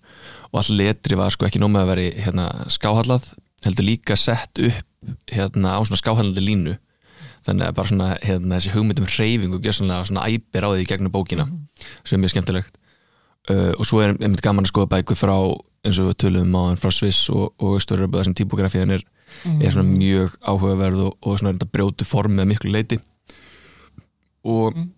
og 0.53 0.63
all 0.63 0.79
letri 0.79 1.19
var 1.19 1.35
sko 1.35 1.49
ekki 1.49 1.61
nómið 1.61 1.83
að 1.83 1.93
veri 1.93 2.09
hérna, 2.25 2.49
skáhallað, 2.73 3.35
heldur 3.67 3.89
líka 3.89 4.17
sett 4.17 4.63
upp 4.63 5.13
hérna, 5.33 5.77
á 5.77 5.81
svona 5.85 6.01
skáhallandi 6.01 6.45
línu 6.45 6.79
þannig 7.47 7.67
að 7.67 7.75
bara 7.75 7.89
svona 7.89 8.09
hérna, 8.23 8.59
þessi 8.59 8.75
hugmyndum 8.75 9.07
hreyfingu 9.07 9.59
og 9.59 9.75
svona, 9.75 10.29
æpir 10.29 10.67
á 10.67 10.69
því 10.71 10.87
gegnum 10.87 11.13
bókina 11.13 11.45
mm 11.45 11.51
-hmm. 11.51 11.99
sem 12.05 12.19
er 12.19 12.23
mjög 12.23 12.31
skemmtilegt 12.31 12.79
uh, 13.51 13.73
og 13.79 13.87
svo 13.87 14.01
er 14.01 14.17
einmitt 14.21 14.43
gaman 14.43 14.65
að 14.65 14.73
skoða 14.73 14.93
bæku 14.95 15.15
frá 15.19 15.37
eins 15.83 15.99
og 15.99 16.13
við 16.13 16.19
tölum 16.23 16.55
á 16.55 16.63
hann 16.71 16.81
frá 16.81 16.93
Sviss 16.95 17.31
og, 17.31 17.55
og 17.59 17.79
Östuröbu 17.81 18.19
þessum 18.19 18.37
típografiðan 18.39 18.97
er, 18.99 19.03
mm 19.03 19.53
-hmm. 19.53 19.65
er 19.67 19.73
svona 19.73 19.89
mjög 19.99 20.37
áhugaverð 20.41 21.01
og, 21.07 21.13
og 21.23 21.39
svona 21.39 21.59
brjótu 21.59 22.05
form 22.05 22.37
með 22.39 22.51
miklu 22.53 22.71
leiti 22.71 22.99
og, 24.45 24.77
mm 24.77 24.83
-hmm. 24.83 24.91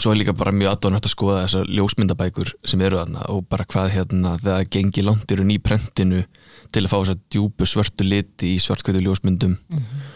svo 0.00 0.12
er 0.12 0.18
líka 0.18 0.32
bara 0.32 0.52
mjög 0.52 0.70
aðdónægt 0.70 1.06
að 1.06 1.14
skoða 1.16 1.42
þessar 1.42 1.66
ljósmyndabækur 1.66 2.52
sem 2.64 2.80
eru 2.80 2.96
þarna 2.96 3.26
og 3.28 3.48
bara 3.48 3.64
hvað 3.64 3.90
hérna 3.90 4.38
það 4.38 4.70
gengi 4.70 5.02
langt 5.02 5.32
eru 5.32 5.44
nýprentinu 5.44 6.24
til 6.72 6.84
að 6.84 6.90
fá 6.90 6.98
þessar 7.02 7.18
djúbu 7.30 7.66
svörtu 7.66 8.04
liti 8.04 8.54
í 8.54 8.58
svartkvæðu 8.58 9.00
ljósmyndum 9.00 9.56
-hmm. 9.56 10.07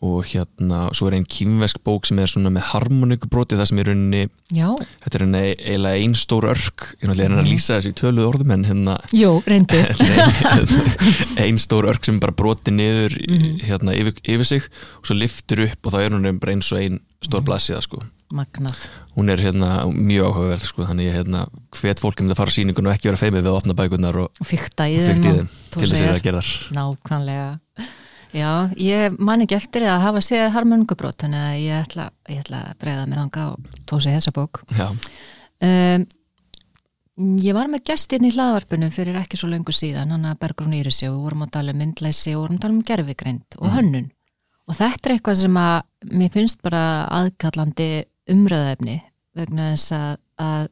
Og 0.00 0.24
hérna 0.30 0.86
svo 0.96 1.10
er 1.10 1.18
einn 1.18 1.26
kýmvesk 1.28 1.82
bók 1.84 2.06
sem 2.08 2.18
er 2.22 2.30
svona 2.30 2.52
með 2.52 2.70
harmonikubróti 2.70 3.58
það 3.58 3.68
sem 3.68 3.80
er 3.82 3.90
unni 3.92 4.22
þetta 4.48 5.18
er 5.18 5.24
einnig 5.26 5.48
eiginlega 5.58 6.04
einn 6.04 6.14
stór 6.16 6.48
örk 6.48 6.86
ég 7.02 7.12
er 7.12 7.34
að 7.36 7.50
lýsa 7.50 7.76
þessu 7.76 7.92
í 7.92 7.98
töluð 8.00 8.30
orðum 8.30 8.54
en 8.56 8.64
hérna 8.70 8.96
Jó, 9.12 9.34
reyndu 9.44 9.82
einn 11.44 11.60
stór 11.60 11.90
örk 11.92 12.08
sem 12.08 12.20
bara 12.22 12.36
broti 12.36 12.72
niður 12.72 13.18
mm 13.20 13.36
-hmm. 13.36 13.60
hérna 13.68 13.96
yfir, 13.96 14.16
yfir 14.24 14.48
sig 14.54 14.70
og 15.00 15.10
svo 15.10 15.18
liftur 15.18 15.66
upp 15.68 15.86
og 15.86 15.92
þá 15.92 16.00
er 16.00 16.16
hún 16.16 16.40
bara 16.40 16.56
eins 16.56 16.72
og 16.72 16.80
einn 16.80 17.00
stór 17.20 17.44
blasiða 17.44 17.84
sko 17.84 18.00
Magnað. 18.30 18.84
Hún 19.16 19.28
er 19.28 19.40
hérna 19.42 19.86
mjög 19.90 20.28
áhugaverð 20.30 20.66
sko, 20.68 20.84
þannig 20.86 21.08
ég 21.08 21.16
hérna 21.18 21.40
hvet 21.74 21.98
fólk 21.98 22.20
um 22.22 22.30
að 22.30 22.38
fara 22.38 22.54
síningun 22.54 22.86
og 22.86 22.94
ekki 22.94 23.10
vera 23.10 23.18
feimið 23.18 23.42
við 23.42 23.50
að 23.50 23.58
opna 23.58 23.74
bækunar 23.74 24.18
og, 24.22 24.42
fykta 24.46 24.86
í 24.86 25.00
þeim 25.02 25.48
til 25.74 25.88
þess 25.88 25.98
að 25.98 26.12
það 26.12 26.22
gerðar. 26.28 26.50
Nákvæmlega. 26.76 27.48
Já, 28.30 28.70
ég 28.78 29.16
man 29.18 29.42
ekki 29.42 29.56
eftir 29.56 29.84
að 29.90 30.04
hafa 30.04 30.22
séð 30.22 30.52
harmongubrót, 30.54 31.18
þannig 31.24 31.42
að 31.48 31.58
ég 31.64 31.82
ætla, 31.82 32.06
ég 32.30 32.42
ætla 32.44 32.62
að 32.68 32.78
breyða 32.82 33.06
mér 33.10 33.22
ánga 33.24 33.46
og 33.52 33.80
tósi 33.90 34.12
þessa 34.14 34.32
bók. 34.36 34.62
Já. 34.78 34.86
Um, 35.66 36.06
ég 37.42 37.56
var 37.56 37.68
með 37.72 37.84
gestinn 37.90 38.28
í 38.28 38.32
hlaðvarpunum 38.36 38.92
fyrir 38.94 39.18
ekki 39.20 39.40
svo 39.40 39.50
lengur 39.50 39.76
síðan, 39.76 40.14
hann 40.14 40.28
að 40.30 40.38
Bergrún 40.44 40.76
Írisi 40.78 41.08
og 41.08 41.16
við 41.16 41.26
vorum 41.26 41.44
að 41.46 41.52
tala 41.58 41.74
um 41.74 41.82
myndlæsi 41.82 42.36
og 42.36 42.44
vorum 42.44 42.60
að 42.60 42.64
tala 42.64 42.76
um 42.76 42.86
gerfigreind 42.92 43.58
og 43.58 43.66
mm. 43.66 43.74
hönnun. 43.76 44.08
Og 44.70 44.78
þetta 44.78 45.08
er 45.08 45.16
eitthvað 45.16 45.40
sem 45.42 45.58
að 45.58 45.76
mér 46.20 46.32
finnst 46.36 46.62
bara 46.62 46.84
aðkallandi 47.18 47.90
umræðaefni 48.30 48.96
vegna 49.40 49.72
þess 49.72 49.94
að, 49.96 50.14
að 50.38 50.68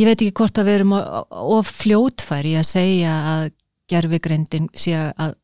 ég 0.00 0.08
veit 0.08 0.16
ekki 0.16 0.36
hvort 0.40 0.60
að 0.60 0.70
við 0.70 0.78
erum 0.80 0.96
of 0.96 1.72
fljótfæri 1.76 2.56
að 2.56 2.68
segja 2.70 3.14
að 3.34 3.48
gerfigreindin 3.88 4.68
sé 4.76 4.96
að 4.96 5.36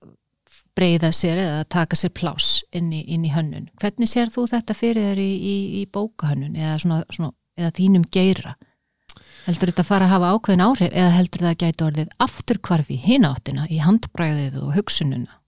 breyða 0.75 1.11
sér 1.15 1.41
eða 1.41 1.65
taka 1.71 1.99
sér 1.99 2.13
plás 2.15 2.63
inn 2.75 2.93
í, 2.93 3.05
inn 3.15 3.25
í 3.27 3.33
hönnun. 3.35 3.69
Hvernig 3.81 4.11
sér 4.11 4.33
þú 4.35 4.47
þetta 4.51 4.77
fyrir 4.77 5.11
þér 5.11 5.23
í, 5.23 5.31
í, 5.35 5.57
í 5.81 5.83
bókahönnun 5.95 6.59
eða, 6.59 6.79
svona, 6.83 7.03
svona, 7.15 7.35
eða 7.59 7.75
þínum 7.79 8.09
geira? 8.15 8.57
Heldur 9.45 9.71
þetta 9.71 9.85
að 9.85 9.91
fara 9.91 10.09
að 10.09 10.15
hafa 10.15 10.35
ákveðin 10.35 10.65
áhrif 10.65 10.91
eða 10.91 11.15
heldur 11.19 11.45
þetta 11.45 11.55
að 11.55 11.63
gæta 11.63 11.89
orðið 11.89 12.13
afturkvarfi 12.27 13.01
hináttina 13.05 13.67
í 13.69 13.81
handbræðið 13.85 14.61
og 14.63 14.77
hugsununa? 14.79 15.41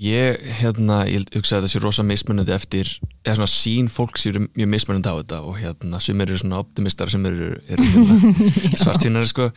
Ég, 0.00 0.38
hérna, 0.56 1.02
ég 1.10 1.26
hugsa 1.34 1.58
að 1.58 1.66
það 1.66 1.72
sé 1.74 1.80
rosa 1.82 2.04
mismunandi 2.08 2.54
eftir, 2.54 2.88
eða 3.20 3.34
svona 3.36 3.50
sín 3.52 3.90
fólk 3.92 4.16
sér 4.16 4.38
mjög 4.46 4.70
mismunandi 4.72 5.12
á 5.12 5.18
þetta 5.18 5.40
og 5.44 5.58
hérna 5.60 6.00
sem 6.00 6.22
eru 6.24 6.38
svona 6.40 6.60
optimistar 6.62 7.12
sem 7.12 7.26
eru, 7.28 7.50
eru 7.68 7.88
hérna, 7.90 8.16
svartýnari 8.80 9.28
sko 9.28 9.50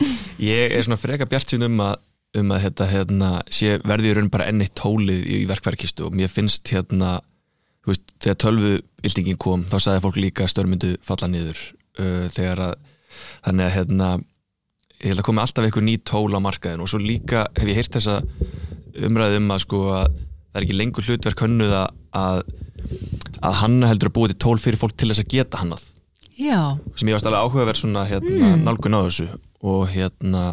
ég 0.44 0.74
er 0.74 0.84
svona 0.84 1.00
freka 1.00 1.30
bjart 1.30 1.54
sín 1.54 1.64
um 1.64 1.80
að 1.86 1.96
um 2.38 2.50
að 2.54 2.64
hérna, 2.64 2.88
hérna 2.90 3.30
sé 3.52 3.78
verði 3.86 4.10
í 4.10 4.16
raun 4.16 4.32
bara 4.32 4.48
enni 4.50 4.66
tólið 4.74 5.22
í, 5.22 5.38
í 5.44 5.46
verkverkistu 5.50 6.08
og 6.08 6.16
mér 6.18 6.32
finnst 6.32 6.70
hérna 6.74 7.18
þú 7.84 7.92
veist, 7.92 8.04
þegar 8.24 8.40
tölvu 8.44 8.74
ildingin 9.04 9.40
kom 9.40 9.64
þá 9.70 9.78
sagði 9.78 10.04
fólk 10.06 10.20
líka 10.20 10.48
störmyndu 10.50 10.94
falla 11.04 11.30
niður 11.30 11.60
uh, 12.00 12.26
þegar 12.34 12.64
að 12.70 12.76
þannig 13.44 13.66
að 13.66 13.74
hérna 13.78 14.10
ég 15.04 15.10
held 15.12 15.20
að 15.20 15.28
komi 15.28 15.42
alltaf 15.44 15.66
einhver 15.66 15.84
ný 15.84 15.96
tól 16.02 16.30
á 16.32 16.40
markaðin 16.42 16.84
og 16.84 16.90
svo 16.90 17.00
líka 17.02 17.46
hef 17.58 17.68
ég 17.68 17.78
heyrt 17.78 17.98
þessa 17.98 18.20
umræðum 19.04 19.50
að 19.52 19.64
sko 19.66 19.82
að 19.92 20.06
það 20.14 20.60
er 20.60 20.66
ekki 20.66 20.78
lengur 20.78 21.08
hlutverk 21.08 21.44
hönnuð 21.44 21.74
að 21.74 21.88
að 23.44 23.58
hanna 23.60 23.90
heldur 23.90 24.10
að 24.10 24.16
búið 24.18 24.34
til 24.34 24.42
tól 24.44 24.60
fyrir 24.62 24.80
fólk 24.80 24.94
til 24.96 25.10
þess 25.10 25.24
að 25.24 25.32
geta 25.34 25.60
hannað 25.60 25.84
Já. 26.34 26.60
sem 26.98 27.08
ég 27.08 27.16
varst 27.16 27.28
alveg 27.28 27.44
áhuga 27.44 27.62
að 27.62 27.68
vera 27.70 27.80
svona 27.80 28.04
hérna, 28.08 28.50
mm. 28.54 28.62
nálgun 28.66 28.96
á 28.96 29.00
þessu 29.06 29.26
og 29.64 29.84
hérna 29.92 30.44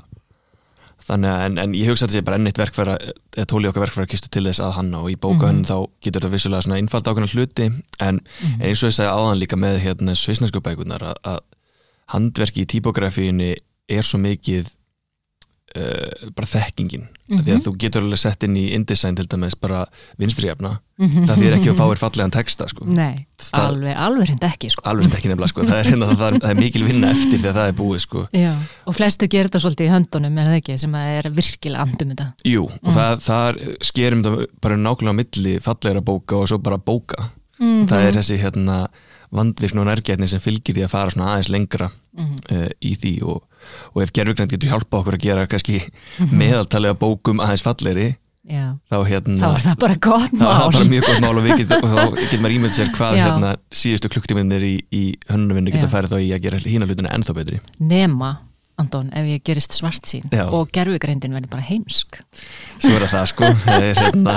þannig 1.07 1.31
að 1.31 1.45
en, 1.45 1.57
en 1.63 1.75
ég 1.77 1.91
hugsa 1.91 2.05
að 2.05 2.11
þetta 2.11 2.19
sé 2.19 2.25
bara 2.27 2.39
ennitt 2.39 2.59
verkfæra 2.61 2.97
eða 3.01 3.47
tóli 3.49 3.69
okkar 3.69 3.85
verkfæra 3.85 4.09
kistu 4.11 4.29
til 4.31 4.43
þess 4.47 4.63
að 4.63 4.75
hanna 4.77 5.01
og 5.01 5.11
í 5.11 5.17
bókahönn 5.21 5.63
mm. 5.63 5.69
þá 5.69 5.77
getur 6.03 6.19
þetta 6.19 6.33
vissulega 6.35 6.65
svona 6.67 6.81
innfald 6.81 7.09
ákveðna 7.09 7.31
hluti 7.31 7.67
en, 7.69 8.19
mm. 8.21 8.53
en 8.59 8.67
eins 8.69 8.83
og 8.83 8.91
ég 8.91 8.97
segi 8.97 9.09
áðan 9.09 9.41
líka 9.41 9.59
með 9.59 9.79
hérna 9.85 10.15
svisnesku 10.17 10.63
bækunar 10.63 11.05
að, 11.11 11.41
handverki 12.11 12.65
í 12.65 12.69
típografíunni 12.73 13.53
er 13.91 14.03
svo 14.03 14.19
mikið 14.19 14.71
uh, 15.77 16.29
bara 16.35 16.47
þekkingin 16.47 17.03
mm 17.05 17.09
-hmm. 17.37 17.43
því 17.43 17.51
að 17.51 17.57
mhm. 17.57 17.63
þú 17.65 17.73
getur 17.83 18.05
alveg 18.05 18.19
sett 18.19 18.43
inn 18.43 18.57
í 18.57 18.65
InDesign 18.75 19.15
til 19.15 19.27
dæmis 19.27 19.55
bara 19.55 19.85
vinstfríafna 20.19 20.71
mm 20.97 21.07
-hmm. 21.07 21.25
það 21.27 21.41
þýr 21.41 21.55
ekki 21.57 21.69
að 21.71 21.79
fáir 21.81 21.97
fallegan 21.97 22.31
texta 22.31 22.67
sko. 22.67 22.85
Nei, 22.85 23.25
það, 23.37 23.65
alveg, 23.67 23.97
alveg 23.97 24.27
hreint 24.27 24.43
ekki 24.43 24.69
sko. 24.69 24.81
alveg 24.85 25.03
hreint 25.05 25.17
ekki 25.17 25.29
nefnilega, 25.29 25.47
sko. 25.47 25.61
það, 25.63 25.79
er, 25.79 25.85
það, 25.85 26.15
það, 26.17 26.27
er, 26.33 26.39
það 26.39 26.49
er 26.49 26.59
mikil 26.61 26.83
vinna 26.83 27.11
eftir 27.11 27.37
því 27.39 27.47
að 27.47 27.57
það 27.59 27.67
er 27.67 27.75
búið 27.81 27.99
sko. 27.99 28.27
Og 28.85 28.95
flestu 28.95 29.27
gerir 29.27 29.49
þetta 29.49 29.59
svolítið 29.59 29.85
í 29.85 29.93
höndunum 29.95 30.37
en 30.37 30.47
það 30.47 30.59
ekki, 30.61 30.77
sem 30.77 30.95
er 30.95 31.29
virkilega 31.29 31.81
andum 31.81 32.09
þetta 32.09 32.33
Jú, 32.43 32.63
og 32.63 32.91
mm. 32.91 33.19
það 33.19 33.61
skerum 33.81 34.23
það 34.23 34.45
bara 34.61 34.75
nákvæmlega 34.77 35.15
á 35.15 35.19
milli 35.21 35.59
fallegra 35.59 36.01
bóka 36.01 36.35
og 36.35 36.47
svo 36.47 36.57
bara 36.57 36.77
bóka 36.77 37.31
-hmm. 37.61 37.87
það 37.89 38.07
er 38.07 38.19
þessi 38.19 38.39
hérna 38.41 38.77
vandvirkn 39.31 39.81
og 39.81 39.87
nærgætni 39.87 40.27
sem 40.27 40.43
fylgir 40.43 40.75
því 40.75 40.85
að 40.85 40.93
fara 40.93 41.13
svona 41.13 41.29
aðeins 41.33 41.51
lengra 41.53 41.87
uh, 41.87 42.67
í 42.83 42.95
því 42.99 43.13
og 43.31 43.45
og 43.93 44.03
ef 44.03 44.13
gerfugrænt 44.15 44.51
getur 44.55 44.73
hjálpa 44.73 45.01
okkur 45.01 45.17
að 45.17 45.25
gera 45.27 45.47
kannski 45.47 45.79
-hmm. 45.79 46.31
meðaltalega 46.31 46.97
bókum 46.97 47.39
aðeins 47.39 47.65
falleri 47.65 48.15
þá, 48.41 48.97
hérna, 49.05 49.37
þá 49.37 49.47
er 49.53 49.63
það 49.65 49.75
bara 49.79 49.95
gott 50.01 50.31
mál 50.33 50.41
þá 50.41 50.51
er 50.51 50.61
það 50.61 50.71
bara 50.73 50.91
mjög 50.91 51.03
gott 51.07 51.21
mál 51.21 51.37
og, 51.37 51.49
get, 51.57 51.73
og 51.77 51.89
þá 51.91 51.99
getur 52.21 52.41
maður 52.41 52.55
ímynd 52.55 52.73
sér 52.77 52.93
hvað 52.95 53.17
hérna, 53.21 53.51
síðustu 53.71 54.09
klukktíminnir 54.09 54.65
í, 54.65 54.75
í 54.89 55.03
hönnunvinni 55.29 55.73
geta 55.75 55.89
færið 55.91 56.15
þá 56.15 56.17
í 56.19 56.31
að 56.33 56.41
gera 56.47 56.61
hína 56.65 56.87
hlutinu 56.89 57.11
ennþá 57.11 57.35
betri. 57.37 57.61
Nema 57.79 58.31
Anton, 58.81 59.11
ef 59.15 59.27
ég 59.29 59.43
gerist 59.47 59.75
svart 59.77 60.07
sín 60.09 60.25
Já. 60.33 60.45
og 60.49 60.71
gerfugreindin 60.73 61.35
verður 61.37 61.53
bara 61.53 61.65
heimsk. 61.67 62.19
Svo 62.81 62.93
er 62.97 63.07
það 63.11 63.29
sko. 63.31 63.51
Það 63.65 63.85
er, 63.87 64.01
hérna, 64.01 64.35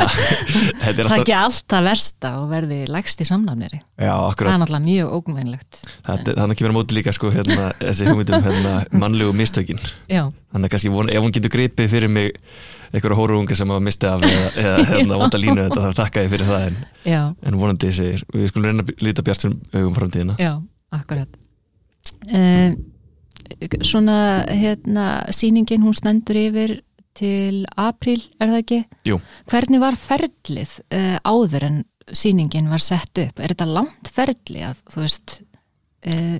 ekki 1.17 1.35
alltaf 1.37 1.85
versta 1.87 2.35
og 2.43 2.49
verði 2.53 2.83
lægst 2.91 3.23
í 3.25 3.27
samnafnir 3.29 3.79
Það 3.97 4.45
er 4.45 4.61
náttúrulega 4.61 4.83
mjög 4.85 5.13
ógumveinlegt 5.17 5.81
Það 6.05 6.31
er 6.35 6.55
ekki 6.55 6.67
verið 6.67 6.77
móti 6.77 6.97
líka 6.99 7.15
sko 7.15 7.31
hérna, 7.35 7.71
þessi 7.81 8.09
hugmyndum 8.09 8.45
hérna, 8.45 8.73
mannlegu 8.93 9.35
mistökin. 9.37 9.81
Já. 10.11 10.27
Þannig 10.55 10.69
að 10.69 10.75
kannski 10.75 10.93
von, 10.95 11.11
ef 11.11 11.25
hún 11.25 11.35
getur 11.35 11.53
gripið 11.55 11.91
fyrir 11.91 12.13
mig 12.13 12.33
einhverju 12.95 13.19
hóruunga 13.19 13.57
sem 13.59 13.71
hafa 13.73 13.83
mistið 13.83 14.11
af 14.13 14.27
eða, 14.29 14.51
eða 14.63 14.85
hérna 14.93 15.21
vonda 15.23 15.41
línu 15.41 15.65
þetta 15.65 15.85
þá 15.85 16.01
þakka 16.01 16.25
ég 16.25 16.35
fyrir 16.35 16.51
það 16.51 16.67
en, 16.69 16.77
en 17.49 17.59
vonandi 17.59 17.93
segir 17.97 18.27
við 18.35 18.51
skulum 18.53 18.69
reyna 18.71 18.85
að 18.87 19.07
líta 19.07 19.25
bjart 19.27 19.47
sem 19.47 19.57
hugum 19.75 19.97
framtíðina. 19.97 20.37
Já, 20.39 20.53
akkurat. 20.95 21.41
Um, 22.29 22.77
svona 23.85 24.45
hérna 24.49 25.23
síningin 25.35 25.85
hún 25.85 25.97
stendur 25.97 26.39
yfir 26.39 26.79
til 27.15 27.63
april, 27.79 28.23
er 28.43 28.51
það 28.51 28.61
ekki? 28.63 28.81
Jú. 29.07 29.19
Hvernig 29.51 29.83
var 29.83 29.99
ferlið 29.99 30.79
uh, 30.91 31.19
áður 31.23 31.69
en 31.69 31.83
síningin 32.13 32.71
var 32.73 32.83
sett 32.83 33.23
upp? 33.23 33.39
Er 33.39 33.55
þetta 33.55 33.69
langt 33.71 34.11
ferli 34.13 34.65
að 34.67 34.81
þú 34.91 35.05
veist 35.05 35.37
uh, 36.11 36.39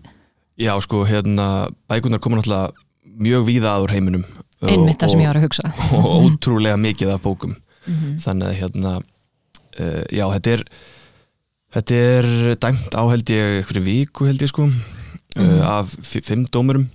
Já, 0.61 0.75
sko, 0.83 1.03
hérna 1.09 1.69
bækunar 1.91 2.23
koma 2.23 2.39
náttúrulega 2.39 2.75
mjög 3.05 3.47
víða 3.49 3.77
aður 3.77 3.95
heiminum 3.95 4.27
Einmitt 4.65 5.03
það 5.03 5.13
sem 5.13 5.23
ég 5.23 5.31
var 5.31 5.39
að 5.39 5.47
hugsa 5.49 5.71
og 5.99 6.11
ótrúlega 6.25 6.81
mikið 6.81 7.15
af 7.15 7.23
bókum 7.25 7.55
mm 7.55 7.95
-hmm. 7.95 8.19
þannig 8.25 8.49
að 8.49 8.59
hérna 8.61 8.93
uh, 9.79 10.05
já, 10.11 10.27
þetta 10.35 10.51
er 10.51 10.65
þetta 11.75 11.95
er 11.95 12.27
dæmt 12.63 12.95
á 12.95 13.03
held 13.11 13.31
ég 13.31 13.59
einhverju 13.61 13.85
viku 13.85 14.27
held 14.27 14.43
ég 14.43 14.49
sko 14.49 14.69
mm. 15.37 15.65
af 15.67 15.97
fimm 16.05 16.47
dómurum 16.53 16.89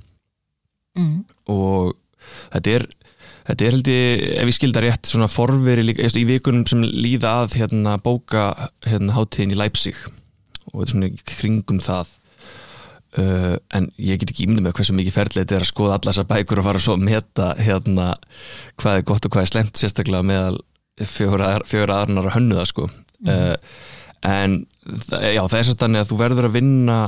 mm. 0.98 1.18
og 1.52 1.96
þetta 2.54 2.78
er 2.78 2.88
þetta 3.50 3.66
er 3.66 3.74
held 3.74 3.90
ég, 3.90 4.24
ef 4.38 4.52
ég 4.52 4.58
skildar 4.58 4.86
rétt 4.86 5.10
svona 5.10 5.30
forveri 5.32 5.86
líka, 5.88 6.06
í 6.06 6.26
vikunum 6.30 6.68
sem 6.70 6.86
líða 6.86 7.40
að 7.44 7.60
hérna 7.64 7.98
bóka 8.04 8.52
hérna 8.86 9.18
hátíðin 9.18 9.56
í 9.56 9.60
Leipzig 9.60 10.00
og 10.70 10.82
þetta 10.82 10.88
er 10.88 10.94
svona 10.94 11.12
kringum 11.34 11.84
það 11.84 12.16
uh, 13.18 13.56
en 13.76 13.90
ég 13.98 14.22
get 14.22 14.34
ekki 14.34 14.46
ímyndið 14.46 14.68
með 14.68 14.76
hversu 14.80 14.98
mikið 14.98 15.18
ferðlega 15.18 15.46
þetta 15.46 15.60
er 15.60 15.66
að 15.66 15.72
skoða 15.72 15.98
alla 15.98 16.14
þessar 16.14 16.30
bækur 16.34 16.62
og 16.62 16.68
fara 16.70 16.84
svo 16.84 16.98
að 16.98 17.06
meta 17.10 17.52
hérna 17.60 18.10
hvað 18.80 19.00
er 19.00 19.08
gott 19.12 19.26
og 19.26 19.36
hvað 19.36 19.46
er 19.46 19.54
slemt 19.54 19.82
sérstaklega 19.82 20.30
meðal 20.30 20.60
fjóra 21.10 22.02
aðrunara 22.02 22.36
hönnuða 22.36 22.68
sko 22.70 22.90
mm. 22.90 23.30
uh, 23.32 23.56
en 24.28 24.60
já 24.90 25.42
það 25.48 25.60
er 25.60 25.68
svolítið 25.70 26.02
að 26.02 26.10
þú 26.10 26.20
verður 26.20 26.50
að 26.50 26.58
vinna 26.58 27.00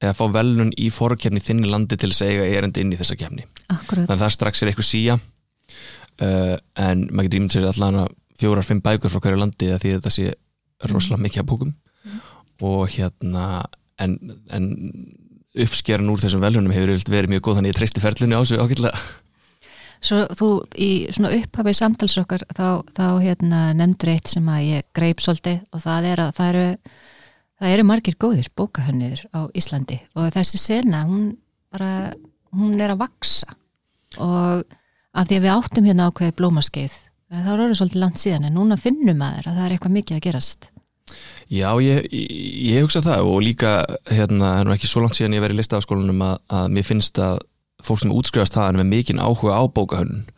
eða 0.00 0.16
fá 0.16 0.24
velun 0.32 0.72
í 0.80 0.88
fórkjefni 0.94 1.42
þinni 1.44 1.70
landi 1.70 1.98
til 2.00 2.10
að 2.10 2.16
segja 2.16 2.48
erindi 2.48 2.84
inn 2.84 2.94
í 2.94 2.98
þessa 3.00 3.18
Akkurat. 3.20 4.06
þannig 4.06 4.14
að 4.16 4.22
það 4.24 4.34
strax 4.36 4.62
er 4.62 4.70
eitthvað 4.70 4.88
síja 4.88 5.16
uh, 5.18 6.56
en 6.80 7.06
maður 7.10 7.28
getur 7.28 7.40
ímynd 7.40 7.54
sér 7.54 7.68
allan 7.70 8.02
að 8.04 8.14
fjórar-fimm 8.40 8.82
bækur 8.84 9.12
frá 9.12 9.20
hverju 9.20 9.40
landi 9.40 9.72
því 9.76 9.96
þetta 9.98 10.14
sé 10.14 10.30
rosalega 10.88 11.24
mikið 11.26 11.42
að 11.42 11.48
bókum 11.50 11.72
mm. 11.74 12.20
og 12.64 12.84
hérna 12.94 13.46
en, 14.00 14.16
en 14.48 14.70
uppskeran 15.60 16.08
úr 16.12 16.22
þessum 16.22 16.44
velunum 16.44 16.72
hefur 16.72 16.94
verið 17.10 17.34
mjög 17.34 17.44
góð 17.44 17.58
þannig 17.58 17.68
að 17.68 17.74
ég 17.74 17.80
treysti 17.80 18.04
ferlinu 18.04 18.38
á 18.38 18.42
þessu 18.42 18.62
ákveðlega 18.62 19.02
Svo 20.00 20.22
þú 20.32 20.46
í 20.80 20.90
svona 21.12 21.34
upphafið 21.36 21.76
samtalsokkar 21.76 22.46
þá, 22.56 22.80
þá 22.96 23.06
hérna 23.20 23.58
nefndur 23.76 24.14
eitt 24.14 24.30
sem 24.32 24.46
að 24.48 24.62
ég 24.64 24.86
greip 24.96 25.20
svolítið 25.20 25.58
og 25.76 25.82
það 25.84 26.06
er 26.08 26.22
að 26.24 26.30
það 26.38 26.52
eru 26.54 26.68
það 27.60 27.76
eru 27.76 27.86
margir 27.86 28.16
góðir 28.20 28.50
bókahönnir 28.56 29.22
á 29.36 29.46
Íslandi 29.56 30.00
og 30.16 30.32
þessi 30.34 30.60
sena, 30.60 31.04
hún 31.08 31.34
bara 31.70 32.10
hún 32.56 32.74
er 32.80 32.94
að 32.94 33.04
vaksa 33.04 33.54
og 34.18 34.64
af 35.14 35.28
því 35.28 35.38
að 35.38 35.44
við 35.44 35.54
áttum 35.54 35.88
hérna 35.88 36.08
ákveði 36.10 36.36
blómaskeið, 36.38 36.96
það 37.30 37.52
er 37.52 37.62
orðið 37.64 37.80
svolítið 37.80 38.02
langt 38.04 38.20
síðan 38.22 38.48
en 38.48 38.56
núna 38.58 38.78
finnum 38.80 39.24
að 39.26 39.40
það 39.48 39.62
er 39.64 39.74
eitthvað 39.74 39.96
mikið 39.98 40.18
að 40.18 40.26
gerast. 40.26 40.68
Já, 41.50 41.68
ég, 41.82 42.04
ég, 42.14 42.84
hugsa 42.84 43.02
það 43.02 43.28
og 43.32 43.40
líka 43.42 43.70
hérna, 44.06 44.52
það 44.54 44.60
er 44.60 44.74
ekki 44.76 44.90
svo 44.90 45.02
langt 45.02 45.18
síðan 45.18 45.34
ég 45.34 45.42
verið 45.42 45.58
í 45.58 45.60
listafaskólanum 45.60 46.20
að, 46.22 46.36
að 46.54 46.74
mér 46.76 46.86
finnst 46.86 47.18
að 47.22 47.40
fólk 47.82 48.02
sem 48.02 48.12
útskrifast 48.14 48.54
það 48.54 48.68
er 48.68 48.78
með 48.78 48.92
mikinn 48.92 49.22
áhuga 49.22 49.58
á 49.58 49.62
bókahönnun 49.66 50.28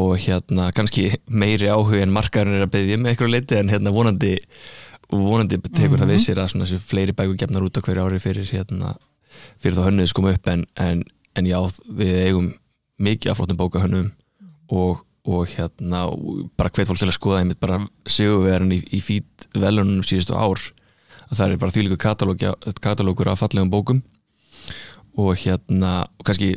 og 0.00 0.14
hérna 0.22 0.70
kannski 0.72 1.10
meiri 1.26 1.68
áhuga 1.68 2.04
en 2.04 2.14
markarinn 2.14 2.56
er 2.56 2.64
að 2.64 2.72
beðja 2.76 3.00
með 3.00 3.12
eitthvað 3.12 3.32
leiti 3.34 3.58
en 3.58 3.72
hérna 3.72 3.92
vonandi 3.92 4.36
vonandi 5.10 5.58
tekur 5.58 5.72
mm 5.72 5.94
-hmm. 5.94 5.98
það 6.00 6.10
við 6.10 6.18
mhm. 6.18 6.24
sér 6.24 6.38
að 6.38 6.48
svona 6.48 6.78
fleiri 6.78 7.12
bækur 7.12 7.36
gefnar 7.36 7.62
út 7.62 7.78
á 7.78 7.84
hverju 7.84 8.04
ári 8.04 8.18
fyrir 8.20 8.46
hérna 8.50 8.96
fyrir 9.58 9.76
þá 9.76 9.86
hönnuðis 9.86 10.14
koma 10.14 10.32
upp 10.32 10.46
en, 10.46 10.66
en, 10.76 11.04
en 11.34 11.46
já, 11.46 11.58
við 11.88 12.14
eigum 12.26 12.54
mikið 12.98 13.30
af 13.30 13.36
flottum 13.36 13.56
bókahönnum 13.56 14.12
og 14.68 15.06
og 15.24 15.48
hérna 15.52 16.08
bara 16.56 16.70
hvet 16.72 16.88
fólk 16.88 16.98
til 16.98 17.08
að 17.10 17.18
skoða 17.18 17.42
einmitt 17.42 17.60
bara 17.60 17.82
sigurverðin 18.08 18.72
í, 18.72 18.80
í 18.96 19.00
fít 19.04 19.46
velunum 19.54 20.02
síðustu 20.06 20.32
ár 20.32 20.60
að 21.28 21.36
það 21.36 21.52
er 21.52 21.60
bara 21.60 21.74
þýliku 21.74 21.98
katalógur 22.80 23.28
af 23.28 23.42
fallegum 23.42 23.70
bókum 23.70 24.02
og 25.20 25.36
hérna 25.42 26.06
og 26.18 26.24
kannski 26.24 26.54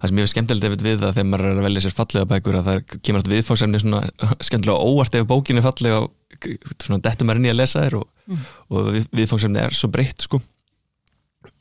það 0.00 0.10
sem 0.10 0.18
ég 0.18 0.26
er 0.26 0.32
skemmtilegt 0.32 0.84
við 0.84 1.02
það 1.02 1.18
þegar 1.18 1.28
maður 1.28 1.50
er 1.50 1.60
að 1.60 1.66
velja 1.68 1.84
sér 1.84 1.96
fallega 1.98 2.30
bækur 2.32 2.58
að 2.58 2.70
það 2.70 2.96
kemur 2.96 3.20
alltaf 3.20 3.34
viðfáðsefni 3.34 3.82
svona 3.82 4.00
skemmtilega 4.48 4.88
óvart 4.88 5.18
ef 5.18 5.28
bókin 5.28 5.60
er 5.60 5.66
fallega 5.68 6.00
og 6.02 6.10
dettum 6.40 7.28
maður 7.28 7.42
inn 7.42 7.48
í 7.48 7.52
að 7.52 7.60
lesa 7.60 7.84
þér 7.84 7.98
og, 8.00 8.06
mm. 8.26 8.46
og 8.70 8.88
við, 8.94 9.10
viðfáðsefni 9.20 9.60
er 9.62 9.76
svo 9.76 9.90
breytt 9.92 10.26
sko 10.26 10.40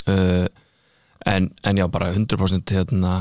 uh, 0.09 0.47
en, 1.25 1.49
en 1.63 1.77
já 1.77 1.87
bara 1.91 2.13
100% 2.13 2.75
hérna 2.77 3.19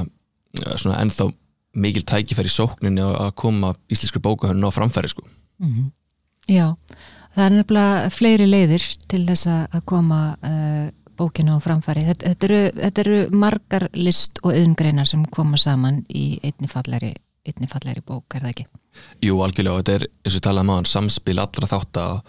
svona 0.77 1.01
ennþá 1.03 1.31
mikil 1.77 2.05
tækifæri 2.09 2.51
sókninni 2.51 3.05
að 3.05 3.33
koma 3.39 3.75
íslenskri 3.93 4.23
bókahörn 4.25 4.65
á 4.65 4.71
framfæri 4.73 5.13
sko. 5.13 5.23
Mm 5.59 5.73
-hmm. 5.73 5.91
Já, 6.49 6.77
það 7.35 7.45
er 7.45 7.53
nefnilega 7.53 8.11
fleiri 8.11 8.47
leiðir 8.47 8.85
til 9.09 9.27
þess 9.27 9.47
að 9.47 9.85
koma 9.85 10.37
uh, 10.43 10.91
bókinu 11.17 11.57
á 11.57 11.59
framfæri. 11.61 12.05
Þetta, 12.07 12.29
þetta, 12.29 12.47
eru, 12.47 12.71
þetta 12.81 13.01
eru 13.01 13.19
margar 13.31 13.89
list 13.93 14.39
og 14.43 14.55
yðungreinar 14.55 15.07
sem 15.07 15.25
koma 15.25 15.57
saman 15.57 16.05
í 16.09 16.39
einni 16.43 16.69
falleri, 16.69 17.15
einni 17.47 17.71
falleri 17.71 18.03
bók, 18.07 18.27
er 18.35 18.47
það 18.47 18.53
ekki? 18.55 18.67
Jú, 19.25 19.41
algjörlega, 19.45 19.83
þetta 19.83 19.97
er, 19.99 20.07
eins 20.25 20.37
og 20.39 20.45
talaðum 20.47 20.73
á 20.73 20.77
hann, 20.77 20.91
samspil 20.91 21.39
allra 21.39 21.71
þátt 21.71 22.03
að 22.03 22.21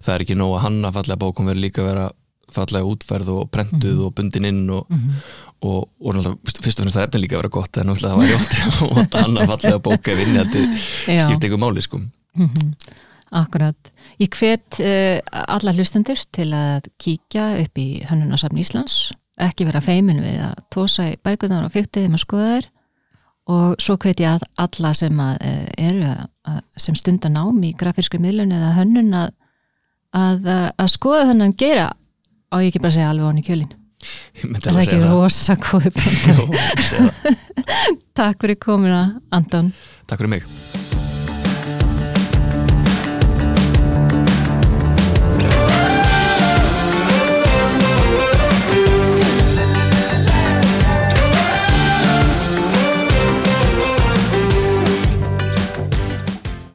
það 0.00 0.14
er 0.14 0.24
ekki 0.26 0.40
nóg 0.40 0.56
að 0.56 0.64
hanna 0.66 0.92
fallega 0.96 1.22
bókum 1.22 1.48
verður 1.50 1.64
líka 1.66 1.86
vera 1.86 2.10
fallega 2.50 2.88
útferð 2.90 3.28
og 3.30 3.50
prentuð 3.54 3.92
mm 3.92 3.98
-hmm. 3.98 4.06
og 4.06 4.14
bundin 4.14 4.44
inn 4.44 4.70
og, 4.74 4.86
mm 4.90 4.98
-hmm 4.98 5.50
og, 5.60 5.88
og 6.00 6.16
náttúrulega 6.16 6.62
fyrst 6.64 6.80
og 6.80 6.84
fremst 6.86 6.96
það 6.96 7.06
eftir 7.06 7.22
líka 7.22 7.36
að 7.36 7.42
vera 7.42 7.52
gott 7.56 7.78
en 7.78 7.90
náttúrulega 7.90 8.10
það 8.10 8.20
var 8.20 8.30
jótt 8.32 8.56
og 8.86 8.98
það 8.98 9.22
annar 9.26 9.50
fallega 9.52 9.82
bóka 9.86 10.12
ef 10.14 10.22
inni 10.24 10.40
þetta 10.40 10.64
skipt 10.80 11.44
eitthvað 11.44 11.62
máli 11.64 11.84
sko. 11.84 12.00
Mm 12.00 12.48
-hmm. 12.48 12.72
Akkurat. 13.30 13.92
Ég 14.18 14.34
hvet 14.34 14.80
uh, 14.80 15.18
alla 15.30 15.72
hlustendur 15.72 16.18
til 16.32 16.50
að 16.52 16.88
kíkja 16.98 17.60
upp 17.62 17.78
í 17.78 18.02
Hönnunarsafn 18.08 18.58
Íslands. 18.58 19.12
Ekki 19.38 19.64
vera 19.64 19.80
feimin 19.80 20.22
við 20.22 20.40
að 20.48 20.54
tósa 20.74 21.12
í 21.12 21.16
bækuðan 21.22 21.64
og 21.64 21.72
fyrtiðum 21.72 22.16
að 22.18 22.24
skoða 22.24 22.48
þér 22.56 22.66
og 23.50 23.80
svo 23.82 23.96
hvet 24.00 24.20
ég 24.20 24.36
að 24.36 24.42
alla 24.60 24.92
sem 24.94 25.20
að, 25.24 25.34
uh, 25.40 25.66
eru 25.88 26.10
að, 26.10 26.60
sem 26.76 26.94
stundar 26.98 27.32
nám 27.34 27.62
í 27.64 27.72
grafískri 27.78 28.20
miðlun 28.22 28.54
eða 28.56 28.76
hönnun 28.78 29.12
að, 29.16 29.30
að 30.12 30.88
skoða 30.90 31.28
þannig 31.30 31.52
að 31.52 31.60
gera 31.64 31.86
á 32.50 32.54
ég 32.60 32.70
ekki 32.70 32.82
bara 32.82 32.92
að 32.92 32.98
segja 32.98 33.12
alveg 33.12 33.30
onni 33.30 33.46
kjölinn? 33.46 33.76
Það 34.00 34.72
er 34.72 34.82
ekki 34.86 35.00
rosa 35.04 35.54
góð 35.60 35.90
Takk 38.20 38.36
fyrir 38.40 38.58
komina 38.60 39.02
Anton. 39.30 39.74
Takk 40.08 40.22
fyrir 40.22 40.38
mig 40.38 40.79